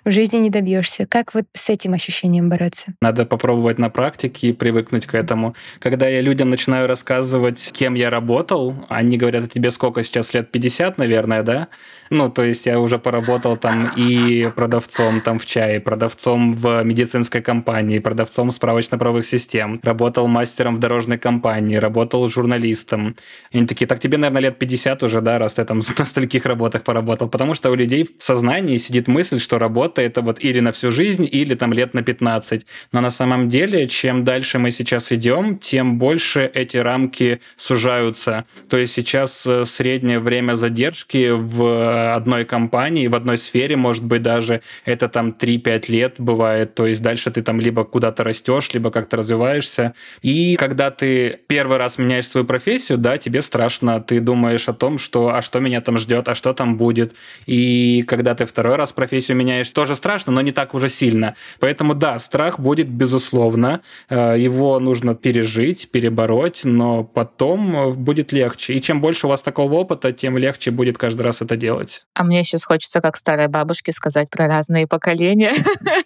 в 0.05 0.11
жизни 0.11 0.37
не 0.37 0.49
добьешься. 0.49 1.05
Как 1.05 1.33
вот 1.33 1.45
с 1.53 1.69
этим 1.69 1.93
ощущением 1.93 2.49
бороться? 2.49 2.93
Надо 3.01 3.25
попробовать 3.25 3.77
на 3.77 3.89
практике 3.89 4.49
и 4.49 4.53
привыкнуть 4.53 5.05
к 5.05 5.13
этому. 5.15 5.55
Когда 5.79 6.07
я 6.07 6.21
людям 6.21 6.49
начинаю 6.49 6.87
рассказывать, 6.87 7.71
кем 7.73 7.93
я 7.93 8.09
работал, 8.09 8.75
они 8.89 9.17
говорят, 9.17 9.45
а 9.45 9.47
тебе 9.47 9.71
сколько 9.71 10.03
сейчас 10.03 10.33
лет? 10.33 10.51
50, 10.51 10.97
наверное, 10.97 11.43
да? 11.43 11.67
Ну, 12.13 12.29
то 12.29 12.43
есть 12.43 12.65
я 12.65 12.77
уже 12.77 12.99
поработал 12.99 13.55
там 13.55 13.89
и 13.95 14.51
продавцом 14.53 15.21
там 15.21 15.39
в 15.39 15.45
чае, 15.45 15.79
продавцом 15.79 16.53
в 16.53 16.83
медицинской 16.83 17.41
компании, 17.41 17.99
продавцом 17.99 18.51
справочно-правовых 18.51 19.25
систем, 19.25 19.79
работал 19.81 20.27
мастером 20.27 20.75
в 20.75 20.79
дорожной 20.79 21.17
компании, 21.17 21.77
работал 21.77 22.27
журналистом. 22.27 23.15
И 23.51 23.57
они 23.59 23.65
такие, 23.65 23.87
так 23.87 24.01
тебе, 24.01 24.17
наверное, 24.17 24.49
лет 24.49 24.59
50 24.59 25.03
уже, 25.03 25.21
да, 25.21 25.39
раз 25.39 25.53
ты 25.53 25.63
там 25.63 25.79
на 25.97 26.05
стольких 26.05 26.45
работах 26.45 26.83
поработал. 26.83 27.29
Потому 27.29 27.55
что 27.55 27.71
у 27.71 27.75
людей 27.75 28.03
в 28.19 28.21
сознании 28.21 28.75
сидит 28.75 29.07
мысль, 29.07 29.39
что 29.39 29.57
работа 29.57 30.01
это 30.01 30.21
вот 30.21 30.43
или 30.43 30.59
на 30.59 30.73
всю 30.73 30.91
жизнь, 30.91 31.25
или 31.31 31.55
там 31.55 31.71
лет 31.71 31.93
на 31.93 32.03
15. 32.03 32.65
Но 32.91 32.99
на 32.99 33.11
самом 33.11 33.47
деле, 33.47 33.87
чем 33.87 34.25
дальше 34.25 34.59
мы 34.59 34.71
сейчас 34.71 35.13
идем, 35.13 35.57
тем 35.57 35.97
больше 35.97 36.51
эти 36.53 36.75
рамки 36.75 37.39
сужаются. 37.55 38.43
То 38.67 38.75
есть 38.75 38.91
сейчас 38.91 39.47
э, 39.47 39.63
среднее 39.63 40.19
время 40.19 40.55
задержки 40.55 41.29
в 41.31 42.00
одной 42.15 42.45
компании, 42.45 43.07
в 43.07 43.15
одной 43.15 43.37
сфере, 43.37 43.75
может 43.75 44.03
быть, 44.03 44.21
даже 44.21 44.61
это 44.85 45.09
там 45.09 45.35
3-5 45.37 45.91
лет 45.91 46.15
бывает. 46.17 46.73
То 46.75 46.85
есть 46.85 47.01
дальше 47.01 47.31
ты 47.31 47.41
там 47.41 47.59
либо 47.59 47.83
куда-то 47.83 48.23
растешь, 48.23 48.73
либо 48.73 48.91
как-то 48.91 49.17
развиваешься. 49.17 49.93
И 50.21 50.55
когда 50.55 50.89
ты 50.89 51.39
первый 51.47 51.77
раз 51.77 51.97
меняешь 51.97 52.27
свою 52.27 52.45
профессию, 52.45 52.97
да, 52.97 53.17
тебе 53.17 53.41
страшно, 53.41 53.99
ты 53.99 54.21
думаешь 54.21 54.69
о 54.69 54.73
том, 54.73 54.97
что 54.97 55.33
а 55.35 55.41
что 55.41 55.59
меня 55.59 55.81
там 55.81 55.97
ждет, 55.97 56.29
а 56.29 56.35
что 56.35 56.53
там 56.53 56.77
будет. 56.77 57.13
И 57.45 58.05
когда 58.07 58.35
ты 58.35 58.45
второй 58.45 58.77
раз 58.77 58.91
профессию 58.93 59.35
меняешь, 59.35 59.69
то 59.69 59.81
тоже 59.81 59.95
страшно, 59.95 60.31
но 60.31 60.41
не 60.41 60.51
так 60.51 60.75
уже 60.75 60.89
сильно. 60.89 61.33
Поэтому 61.59 61.95
да, 61.95 62.19
страх 62.19 62.59
будет 62.59 62.87
безусловно. 62.87 63.81
Э, 64.09 64.35
его 64.37 64.79
нужно 64.79 65.15
пережить, 65.15 65.89
перебороть, 65.89 66.61
но 66.65 67.03
потом 67.03 67.95
будет 67.95 68.31
легче. 68.31 68.73
И 68.73 68.81
чем 68.81 69.01
больше 69.01 69.25
у 69.25 69.29
вас 69.31 69.41
такого 69.41 69.73
опыта, 69.73 70.11
тем 70.11 70.37
легче 70.37 70.69
будет 70.69 70.99
каждый 70.99 71.23
раз 71.23 71.41
это 71.41 71.57
делать. 71.57 71.90
А 72.13 72.23
мне 72.23 72.43
сейчас 72.43 72.63
хочется, 72.63 73.01
как 73.01 73.17
старой 73.17 73.47
бабушке, 73.47 73.91
сказать 73.91 74.29
про 74.29 74.47
разные 74.47 74.87
поколения. 74.87 75.53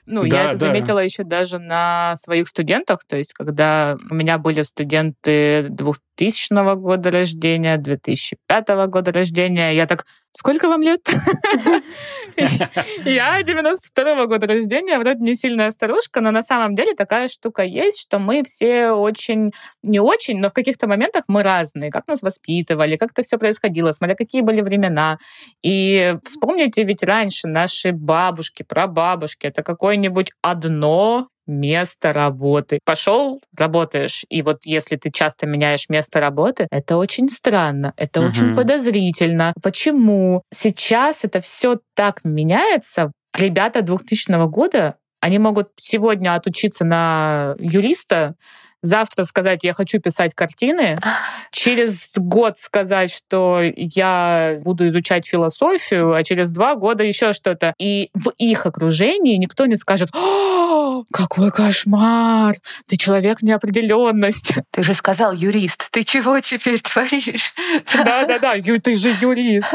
Ну, 0.07 0.23
я 0.23 0.49
это 0.49 0.57
заметила 0.57 0.99
еще 0.99 1.23
даже 1.23 1.57
на 1.57 2.15
своих 2.15 2.47
студентах. 2.47 3.03
То 3.07 3.17
есть, 3.17 3.33
когда 3.33 3.97
у 4.11 4.13
меня 4.13 4.37
были 4.37 4.61
студенты 4.61 5.67
2000 6.17 6.75
года 6.75 7.11
рождения, 7.11 7.77
2005 7.77 8.67
года 8.87 9.11
рождения, 9.11 9.73
я 9.75 9.85
так, 9.85 10.05
сколько 10.31 10.67
вам 10.67 10.81
лет? 10.81 11.01
Я 13.05 13.41
92 13.43 14.25
года 14.25 14.47
рождения, 14.47 14.99
вроде 14.99 15.19
не 15.21 15.35
сильная 15.35 15.71
старушка, 15.71 16.21
но 16.21 16.31
на 16.31 16.43
самом 16.43 16.75
деле 16.75 16.93
такая 16.93 17.27
штука 17.29 17.63
есть, 17.63 18.01
что 18.01 18.19
мы 18.19 18.43
все 18.43 18.91
очень, 18.91 19.51
не 19.83 19.99
очень, 19.99 20.39
но 20.39 20.49
в 20.49 20.53
каких-то 20.53 20.87
моментах 20.87 21.23
мы 21.27 21.43
разные. 21.43 21.91
Как 21.91 22.07
нас 22.07 22.21
воспитывали, 22.21 22.97
как 22.97 23.11
это 23.11 23.21
все 23.21 23.37
происходило, 23.37 23.91
смотря 23.93 24.15
какие 24.15 24.41
были 24.41 24.61
времена. 24.61 25.17
И 25.63 26.15
вспомните, 26.23 26.83
ведь 26.83 27.03
раньше 27.03 27.47
наши 27.47 27.91
бабушки, 27.91 28.63
прабабушки, 28.63 29.47
это 29.47 29.63
какое-нибудь 29.63 30.31
одно 30.41 31.29
место 31.47 32.13
работы. 32.13 32.79
Пошел, 32.85 33.41
работаешь. 33.57 34.25
И 34.29 34.41
вот 34.41 34.65
если 34.65 34.95
ты 34.95 35.11
часто 35.11 35.45
меняешь 35.45 35.89
место 35.89 36.19
работы, 36.19 36.67
это 36.71 36.97
очень 36.97 37.29
странно, 37.29 37.93
это 37.97 38.21
угу. 38.21 38.29
очень 38.29 38.55
подозрительно. 38.55 39.53
Почему? 39.61 40.43
Сейчас 40.53 41.23
это 41.23 41.41
все 41.41 41.79
так 41.93 42.21
меняется. 42.23 43.11
Ребята 43.37 43.81
2000 43.81 44.47
года, 44.47 44.95
они 45.19 45.39
могут 45.39 45.69
сегодня 45.77 46.35
отучиться 46.35 46.85
на 46.85 47.55
юриста, 47.59 48.35
завтра 48.85 49.23
сказать, 49.23 49.63
я 49.63 49.73
хочу 49.73 49.99
писать 49.99 50.33
картины, 50.35 50.99
через 51.51 52.13
год 52.17 52.57
сказать, 52.57 53.11
что 53.11 53.61
я 53.61 54.59
буду 54.63 54.87
изучать 54.87 55.27
философию, 55.27 56.13
а 56.13 56.23
через 56.23 56.51
два 56.51 56.75
года 56.75 57.03
еще 57.03 57.33
что-то. 57.33 57.73
И 57.79 58.09
в 58.13 58.29
их 58.37 58.65
окружении 58.65 59.35
никто 59.37 59.65
не 59.65 59.75
скажет, 59.75 60.09
какой 61.11 61.51
кошмар, 61.51 62.55
ты 62.87 62.97
человек 62.97 63.41
неопределенности. 63.41 64.63
Ты 64.71 64.83
же 64.83 64.93
сказал 64.93 65.33
юрист, 65.33 65.89
ты 65.91 66.03
чего 66.03 66.39
теперь 66.39 66.81
творишь? 66.81 67.53
Да-да-да, 67.93 68.55
ты 68.79 68.95
же 68.95 69.13
юрист. 69.21 69.67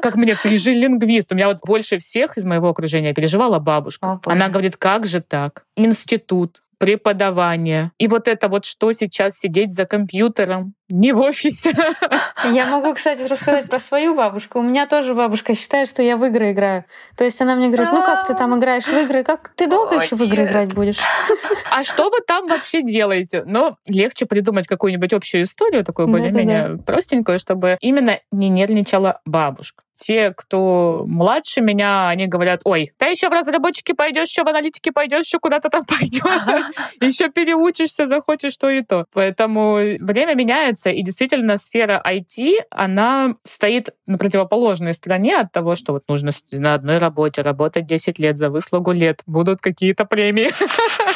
Как 0.00 0.14
мне, 0.14 0.36
ты 0.36 0.56
же 0.56 0.72
лингвист. 0.72 1.32
У 1.32 1.34
меня 1.34 1.48
вот 1.48 1.58
больше 1.64 1.98
всех 1.98 2.36
из 2.36 2.44
моего 2.44 2.68
окружения 2.68 3.12
переживала 3.12 3.58
бабушка. 3.58 4.20
Она 4.24 4.48
говорит, 4.48 4.76
как 4.76 5.06
же 5.06 5.20
так? 5.20 5.64
Институт, 5.76 6.62
преподавание. 6.82 7.92
И 7.98 8.08
вот 8.08 8.26
это 8.26 8.48
вот 8.48 8.64
что 8.64 8.90
сейчас 8.90 9.38
сидеть 9.38 9.72
за 9.72 9.84
компьютером, 9.84 10.74
не 10.88 11.12
в 11.12 11.20
офисе. 11.20 11.70
Я 12.52 12.66
могу, 12.66 12.92
кстати, 12.94 13.22
рассказать 13.22 13.68
про 13.70 13.78
свою 13.78 14.16
бабушку. 14.16 14.58
У 14.58 14.62
меня 14.62 14.88
тоже 14.88 15.14
бабушка 15.14 15.54
считает, 15.54 15.88
что 15.88 16.02
я 16.02 16.16
в 16.16 16.24
игры 16.24 16.50
играю. 16.50 16.84
То 17.16 17.22
есть 17.22 17.40
она 17.40 17.54
мне 17.54 17.68
говорит, 17.68 17.92
ну 17.92 18.00
как 18.04 18.26
ты 18.26 18.34
там 18.34 18.58
играешь 18.58 18.84
в 18.84 18.98
игры? 18.98 19.22
Как 19.22 19.52
ты 19.54 19.68
долго 19.68 19.94
еще 19.94 20.16
в 20.16 20.22
игры 20.24 20.44
играть 20.44 20.74
будешь? 20.74 20.98
А 21.70 21.84
что 21.84 22.10
вы 22.10 22.18
там 22.26 22.48
вообще 22.48 22.82
делаете? 22.82 23.44
Ну, 23.46 23.76
легче 23.86 24.26
придумать 24.26 24.66
какую-нибудь 24.66 25.12
общую 25.14 25.44
историю, 25.44 25.84
такую 25.84 26.08
более-менее 26.08 26.78
простенькую, 26.84 27.38
чтобы 27.38 27.78
именно 27.80 28.18
не 28.30 28.50
нервничала 28.50 29.20
бабушка 29.24 29.82
те, 30.02 30.34
кто 30.36 31.04
младше 31.06 31.60
меня, 31.60 32.08
они 32.08 32.26
говорят, 32.26 32.62
ой, 32.64 32.90
ты 32.98 33.06
еще 33.06 33.28
в 33.28 33.32
разработчике 33.32 33.94
пойдешь, 33.94 34.28
еще 34.28 34.42
в 34.42 34.48
аналитике 34.48 34.90
пойдешь, 34.90 35.26
еще 35.26 35.38
куда-то 35.38 35.68
там 35.68 35.82
пойдешь, 35.84 36.64
еще 37.00 37.28
переучишься, 37.28 38.06
захочешь 38.08 38.56
то 38.56 38.68
и 38.68 38.82
то. 38.82 39.06
Поэтому 39.12 39.74
время 40.00 40.34
меняется, 40.34 40.90
и 40.90 41.02
действительно 41.02 41.56
сфера 41.56 42.02
IT, 42.04 42.64
она 42.70 43.36
стоит 43.44 43.90
на 44.06 44.18
противоположной 44.18 44.94
стороне 44.94 45.36
от 45.36 45.52
того, 45.52 45.76
что 45.76 45.92
вот 45.92 46.02
нужно 46.08 46.32
на 46.50 46.74
одной 46.74 46.98
работе 46.98 47.42
работать 47.42 47.86
10 47.86 48.18
лет 48.18 48.36
за 48.36 48.50
выслугу 48.50 48.90
лет, 48.90 49.22
будут 49.26 49.60
какие-то 49.60 50.04
премии. 50.04 50.50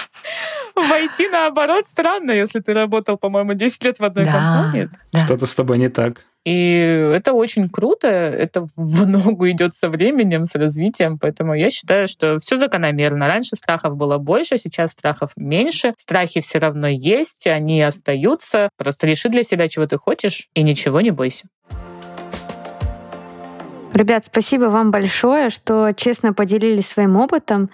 Войти 0.91 1.29
наоборот 1.29 1.87
странно, 1.87 2.33
если 2.33 2.61
ты 2.61 2.75
работал, 2.75 3.17
по-моему, 3.17 3.55
10 3.55 3.85
лет 3.85 3.99
в 3.99 4.05
одной 4.05 4.27
Да, 4.27 4.33
компании. 4.33 4.91
да. 5.13 5.19
Что-то 5.21 5.47
с 5.47 5.55
тобой 5.55 5.79
не 5.79 5.89
так. 5.89 6.25
И 6.45 7.11
это 7.15 7.33
очень 7.33 7.69
круто, 7.69 8.07
это 8.07 8.67
в 8.77 9.05
ногу 9.07 9.51
идет 9.51 9.75
со 9.75 9.89
временем, 9.89 10.45
с 10.45 10.55
развитием, 10.55 11.19
поэтому 11.19 11.55
я 11.55 11.71
считаю, 11.71 12.07
что 12.07 12.39
все 12.39 12.57
закономерно. 12.57 13.27
Раньше 13.27 13.57
страхов 13.57 13.97
было 13.97 14.19
больше, 14.19 14.57
сейчас 14.59 14.93
страхов 14.93 15.33
меньше. 15.37 15.95
Страхи 15.97 16.41
все 16.41 16.59
равно 16.59 16.87
есть, 16.87 17.49
они 17.49 17.83
остаются. 17.83 18.69
Просто 18.77 19.09
реши 19.09 19.29
для 19.29 19.43
себя, 19.43 19.67
чего 19.67 19.87
ты 19.87 19.97
хочешь, 19.99 20.49
и 20.55 20.63
ничего 20.63 21.01
не 21.01 21.11
бойся. 21.11 21.47
Ребят, 23.93 24.27
спасибо 24.27 24.65
вам 24.65 24.91
большое, 24.91 25.49
что 25.51 25.93
честно 25.97 26.35
поделились 26.35 26.87
своим 26.87 27.17
опытом 27.17 27.71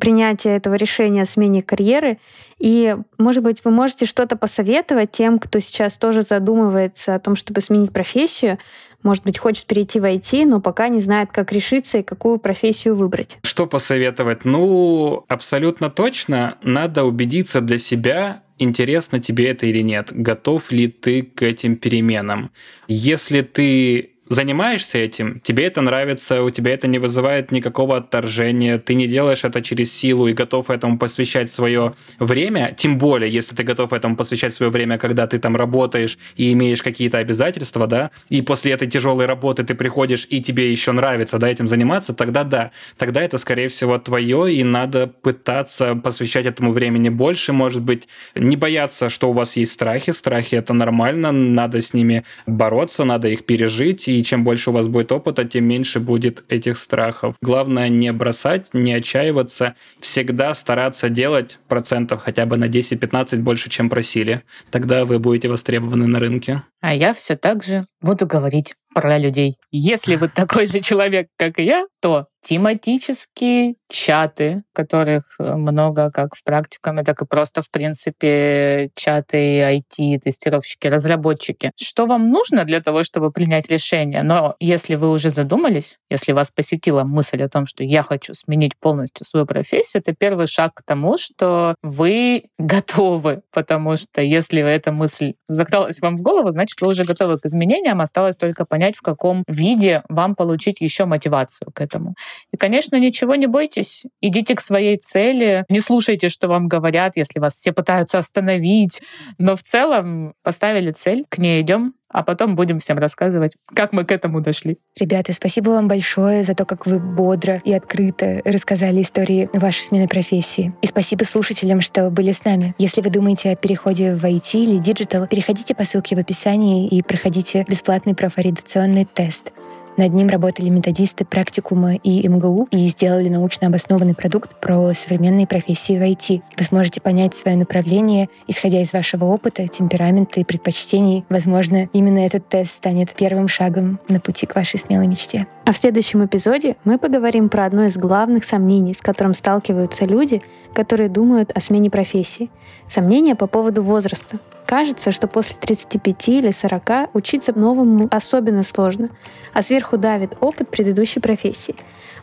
принятия 0.00 0.56
этого 0.56 0.74
решения 0.74 1.22
о 1.22 1.26
смене 1.26 1.62
карьеры. 1.62 2.18
И, 2.58 2.96
может 3.18 3.42
быть, 3.42 3.64
вы 3.64 3.70
можете 3.70 4.06
что-то 4.06 4.36
посоветовать 4.36 5.12
тем, 5.12 5.38
кто 5.38 5.58
сейчас 5.60 5.96
тоже 5.96 6.22
задумывается 6.22 7.14
о 7.14 7.20
том, 7.20 7.36
чтобы 7.36 7.60
сменить 7.60 7.92
профессию, 7.92 8.58
может 9.02 9.22
быть, 9.22 9.38
хочет 9.38 9.66
перейти 9.66 10.00
в 10.00 10.04
IT, 10.04 10.46
но 10.46 10.60
пока 10.60 10.88
не 10.88 11.00
знает, 11.00 11.30
как 11.30 11.52
решиться 11.52 11.98
и 11.98 12.02
какую 12.02 12.38
профессию 12.38 12.96
выбрать. 12.96 13.38
Что 13.44 13.66
посоветовать? 13.66 14.44
Ну, 14.44 15.24
абсолютно 15.28 15.90
точно 15.90 16.58
надо 16.62 17.04
убедиться 17.04 17.60
для 17.60 17.78
себя, 17.78 18.42
интересно 18.58 19.20
тебе 19.20 19.50
это 19.50 19.66
или 19.66 19.82
нет, 19.82 20.08
готов 20.10 20.72
ли 20.72 20.88
ты 20.88 21.22
к 21.22 21.42
этим 21.42 21.76
переменам. 21.76 22.50
Если 22.88 23.42
ты 23.42 24.15
занимаешься 24.28 24.98
этим, 24.98 25.40
тебе 25.40 25.66
это 25.66 25.80
нравится, 25.80 26.42
у 26.42 26.50
тебя 26.50 26.74
это 26.74 26.88
не 26.88 26.98
вызывает 26.98 27.52
никакого 27.52 27.96
отторжения, 27.96 28.78
ты 28.78 28.94
не 28.94 29.06
делаешь 29.06 29.44
это 29.44 29.62
через 29.62 29.92
силу 29.92 30.26
и 30.26 30.32
готов 30.32 30.70
этому 30.70 30.98
посвящать 30.98 31.50
свое 31.50 31.94
время, 32.18 32.74
тем 32.76 32.98
более, 32.98 33.30
если 33.30 33.54
ты 33.54 33.62
готов 33.62 33.92
этому 33.92 34.16
посвящать 34.16 34.54
свое 34.54 34.72
время, 34.72 34.98
когда 34.98 35.26
ты 35.26 35.38
там 35.38 35.56
работаешь 35.56 36.18
и 36.36 36.52
имеешь 36.52 36.82
какие-то 36.82 37.18
обязательства, 37.18 37.86
да, 37.86 38.10
и 38.28 38.42
после 38.42 38.72
этой 38.72 38.88
тяжелой 38.88 39.26
работы 39.26 39.62
ты 39.64 39.74
приходишь 39.74 40.26
и 40.28 40.42
тебе 40.42 40.70
еще 40.70 40.92
нравится, 40.92 41.38
да, 41.38 41.48
этим 41.48 41.68
заниматься, 41.68 42.12
тогда 42.12 42.44
да, 42.44 42.72
тогда 42.96 43.22
это, 43.22 43.38
скорее 43.38 43.68
всего, 43.68 43.98
твое, 43.98 44.54
и 44.54 44.64
надо 44.64 45.06
пытаться 45.06 45.94
посвящать 45.94 46.46
этому 46.46 46.72
времени 46.72 47.08
больше, 47.10 47.52
может 47.52 47.82
быть, 47.82 48.08
не 48.34 48.56
бояться, 48.56 49.08
что 49.08 49.30
у 49.30 49.32
вас 49.32 49.56
есть 49.56 49.72
страхи, 49.72 50.12
страхи 50.12 50.56
это 50.56 50.74
нормально, 50.74 51.32
надо 51.32 51.80
с 51.80 51.94
ними 51.94 52.24
бороться, 52.46 53.04
надо 53.04 53.28
их 53.28 53.44
пережить, 53.44 54.08
и 54.08 54.15
чем 54.24 54.44
больше 54.44 54.70
у 54.70 54.72
вас 54.72 54.88
будет 54.88 55.12
опыта, 55.12 55.44
тем 55.44 55.64
меньше 55.64 56.00
будет 56.00 56.44
этих 56.48 56.78
страхов. 56.78 57.34
Главное 57.42 57.88
не 57.88 58.12
бросать, 58.12 58.70
не 58.72 58.92
отчаиваться, 58.92 59.74
всегда 60.00 60.54
стараться 60.54 61.08
делать 61.08 61.58
процентов 61.68 62.22
хотя 62.22 62.46
бы 62.46 62.56
на 62.56 62.68
10-15 62.68 63.38
больше, 63.38 63.70
чем 63.70 63.88
просили. 63.90 64.42
Тогда 64.70 65.04
вы 65.04 65.18
будете 65.18 65.48
востребованы 65.48 66.06
на 66.06 66.18
рынке. 66.18 66.62
А 66.86 66.94
я 66.94 67.14
все 67.14 67.34
так 67.36 67.64
же 67.64 67.84
буду 68.00 68.28
говорить 68.28 68.76
про 68.94 69.18
людей. 69.18 69.58
Если 69.72 70.14
вы 70.14 70.28
такой 70.28 70.66
же 70.66 70.80
человек, 70.80 71.26
как 71.36 71.58
и 71.58 71.64
я, 71.64 71.84
то 72.00 72.28
тематические 72.42 73.74
чаты, 73.90 74.62
которых 74.72 75.34
много 75.38 76.10
как 76.12 76.36
в 76.36 76.44
практикуме, 76.44 77.02
так 77.02 77.20
и 77.20 77.26
просто, 77.26 77.60
в 77.60 77.70
принципе, 77.70 78.90
чаты 78.94 79.60
IT, 79.60 80.20
тестировщики, 80.20 80.86
разработчики. 80.86 81.72
Что 81.76 82.06
вам 82.06 82.30
нужно 82.30 82.64
для 82.64 82.80
того, 82.80 83.02
чтобы 83.02 83.32
принять 83.32 83.68
решение? 83.68 84.22
Но 84.22 84.54
если 84.60 84.94
вы 84.94 85.10
уже 85.10 85.30
задумались, 85.30 85.98
если 86.08 86.30
вас 86.30 86.52
посетила 86.52 87.02
мысль 87.02 87.42
о 87.42 87.48
том, 87.48 87.66
что 87.66 87.82
я 87.82 88.04
хочу 88.04 88.32
сменить 88.32 88.78
полностью 88.78 89.26
свою 89.26 89.44
профессию, 89.44 90.02
это 90.02 90.14
первый 90.14 90.46
шаг 90.46 90.72
к 90.74 90.82
тому, 90.84 91.18
что 91.18 91.74
вы 91.82 92.44
готовы, 92.58 93.42
потому 93.52 93.96
что 93.96 94.22
если 94.22 94.62
эта 94.62 94.92
мысль 94.92 95.34
закралась 95.48 96.00
вам 96.00 96.16
в 96.16 96.22
голову, 96.22 96.50
значит, 96.50 96.75
вы 96.80 96.88
уже 96.88 97.04
готовы 97.04 97.38
к 97.38 97.46
изменениям, 97.46 98.00
осталось 98.00 98.36
только 98.36 98.64
понять, 98.64 98.96
в 98.96 99.02
каком 99.02 99.44
виде 99.48 100.02
вам 100.08 100.34
получить 100.34 100.80
еще 100.80 101.04
мотивацию 101.04 101.70
к 101.72 101.80
этому. 101.80 102.14
И, 102.52 102.56
конечно, 102.56 102.96
ничего 102.96 103.34
не 103.34 103.46
бойтесь. 103.46 104.04
Идите 104.20 104.54
к 104.54 104.60
своей 104.60 104.96
цели. 104.96 105.64
Не 105.68 105.80
слушайте, 105.80 106.28
что 106.28 106.48
вам 106.48 106.68
говорят, 106.68 107.16
если 107.16 107.40
вас 107.40 107.54
все 107.54 107.72
пытаются 107.72 108.18
остановить. 108.18 109.00
Но 109.38 109.56
в 109.56 109.62
целом 109.62 110.34
поставили 110.42 110.90
цель, 110.92 111.24
к 111.28 111.38
ней 111.38 111.62
идем, 111.62 111.94
а 112.16 112.22
потом 112.22 112.56
будем 112.56 112.78
всем 112.78 112.96
рассказывать, 112.96 113.58
как 113.74 113.92
мы 113.92 114.06
к 114.06 114.10
этому 114.10 114.40
дошли. 114.40 114.78
Ребята, 114.98 115.34
спасибо 115.34 115.68
вам 115.68 115.86
большое 115.86 116.44
за 116.44 116.54
то, 116.54 116.64
как 116.64 116.86
вы 116.86 116.98
бодро 116.98 117.60
и 117.62 117.74
открыто 117.74 118.40
рассказали 118.42 119.02
истории 119.02 119.50
вашей 119.52 119.82
смены 119.82 120.08
профессии. 120.08 120.72
И 120.80 120.86
спасибо 120.86 121.24
слушателям, 121.24 121.82
что 121.82 122.10
были 122.10 122.32
с 122.32 122.42
нами. 122.46 122.74
Если 122.78 123.02
вы 123.02 123.10
думаете 123.10 123.50
о 123.50 123.54
переходе 123.54 124.14
в 124.14 124.24
IT 124.24 124.54
или 124.54 124.78
digital, 124.78 125.26
переходите 125.26 125.74
по 125.74 125.84
ссылке 125.84 126.16
в 126.16 126.18
описании 126.18 126.88
и 126.88 127.02
проходите 127.02 127.66
бесплатный 127.68 128.14
профориентационный 128.14 129.04
тест. 129.04 129.52
Над 129.96 130.12
ним 130.12 130.28
работали 130.28 130.68
методисты 130.68 131.24
практикума 131.24 131.94
и 131.94 132.28
МГУ 132.28 132.68
и 132.70 132.88
сделали 132.88 133.30
научно 133.30 133.68
обоснованный 133.68 134.14
продукт 134.14 134.60
про 134.60 134.92
современные 134.94 135.46
профессии 135.46 135.98
в 135.98 136.02
IT. 136.02 136.42
Вы 136.58 136.64
сможете 136.64 137.00
понять 137.00 137.34
свое 137.34 137.56
направление, 137.56 138.28
исходя 138.46 138.82
из 138.82 138.92
вашего 138.92 139.24
опыта, 139.24 139.66
темперамента 139.68 140.40
и 140.40 140.44
предпочтений. 140.44 141.24
Возможно, 141.30 141.88
именно 141.94 142.18
этот 142.18 142.46
тест 142.48 142.74
станет 142.74 143.14
первым 143.14 143.48
шагом 143.48 143.98
на 144.08 144.20
пути 144.20 144.44
к 144.44 144.54
вашей 144.54 144.78
смелой 144.78 145.06
мечте. 145.06 145.46
А 145.64 145.72
в 145.72 145.76
следующем 145.78 146.24
эпизоде 146.24 146.76
мы 146.84 146.98
поговорим 146.98 147.48
про 147.48 147.64
одно 147.64 147.86
из 147.86 147.96
главных 147.96 148.44
сомнений, 148.44 148.92
с 148.92 149.00
которым 149.00 149.32
сталкиваются 149.32 150.04
люди, 150.04 150.42
которые 150.74 151.08
думают 151.08 151.50
о 151.54 151.60
смене 151.60 151.90
профессии. 151.90 152.50
Сомнения 152.86 153.34
по 153.34 153.46
поводу 153.46 153.82
возраста. 153.82 154.38
Кажется, 154.66 155.12
что 155.12 155.28
после 155.28 155.56
35 155.60 156.28
или 156.28 156.50
40 156.50 157.14
учиться 157.14 157.52
новому 157.56 158.08
особенно 158.10 158.64
сложно, 158.64 159.10
а 159.52 159.62
сверху 159.62 159.96
давит 159.96 160.36
опыт 160.40 160.68
предыдущей 160.68 161.20
профессии. 161.20 161.76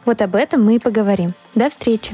Вот 0.06 0.22
об 0.22 0.36
этом 0.36 0.64
мы 0.64 0.76
и 0.76 0.80
поговорим. 0.80 1.34
До 1.56 1.70
встречи! 1.70 2.12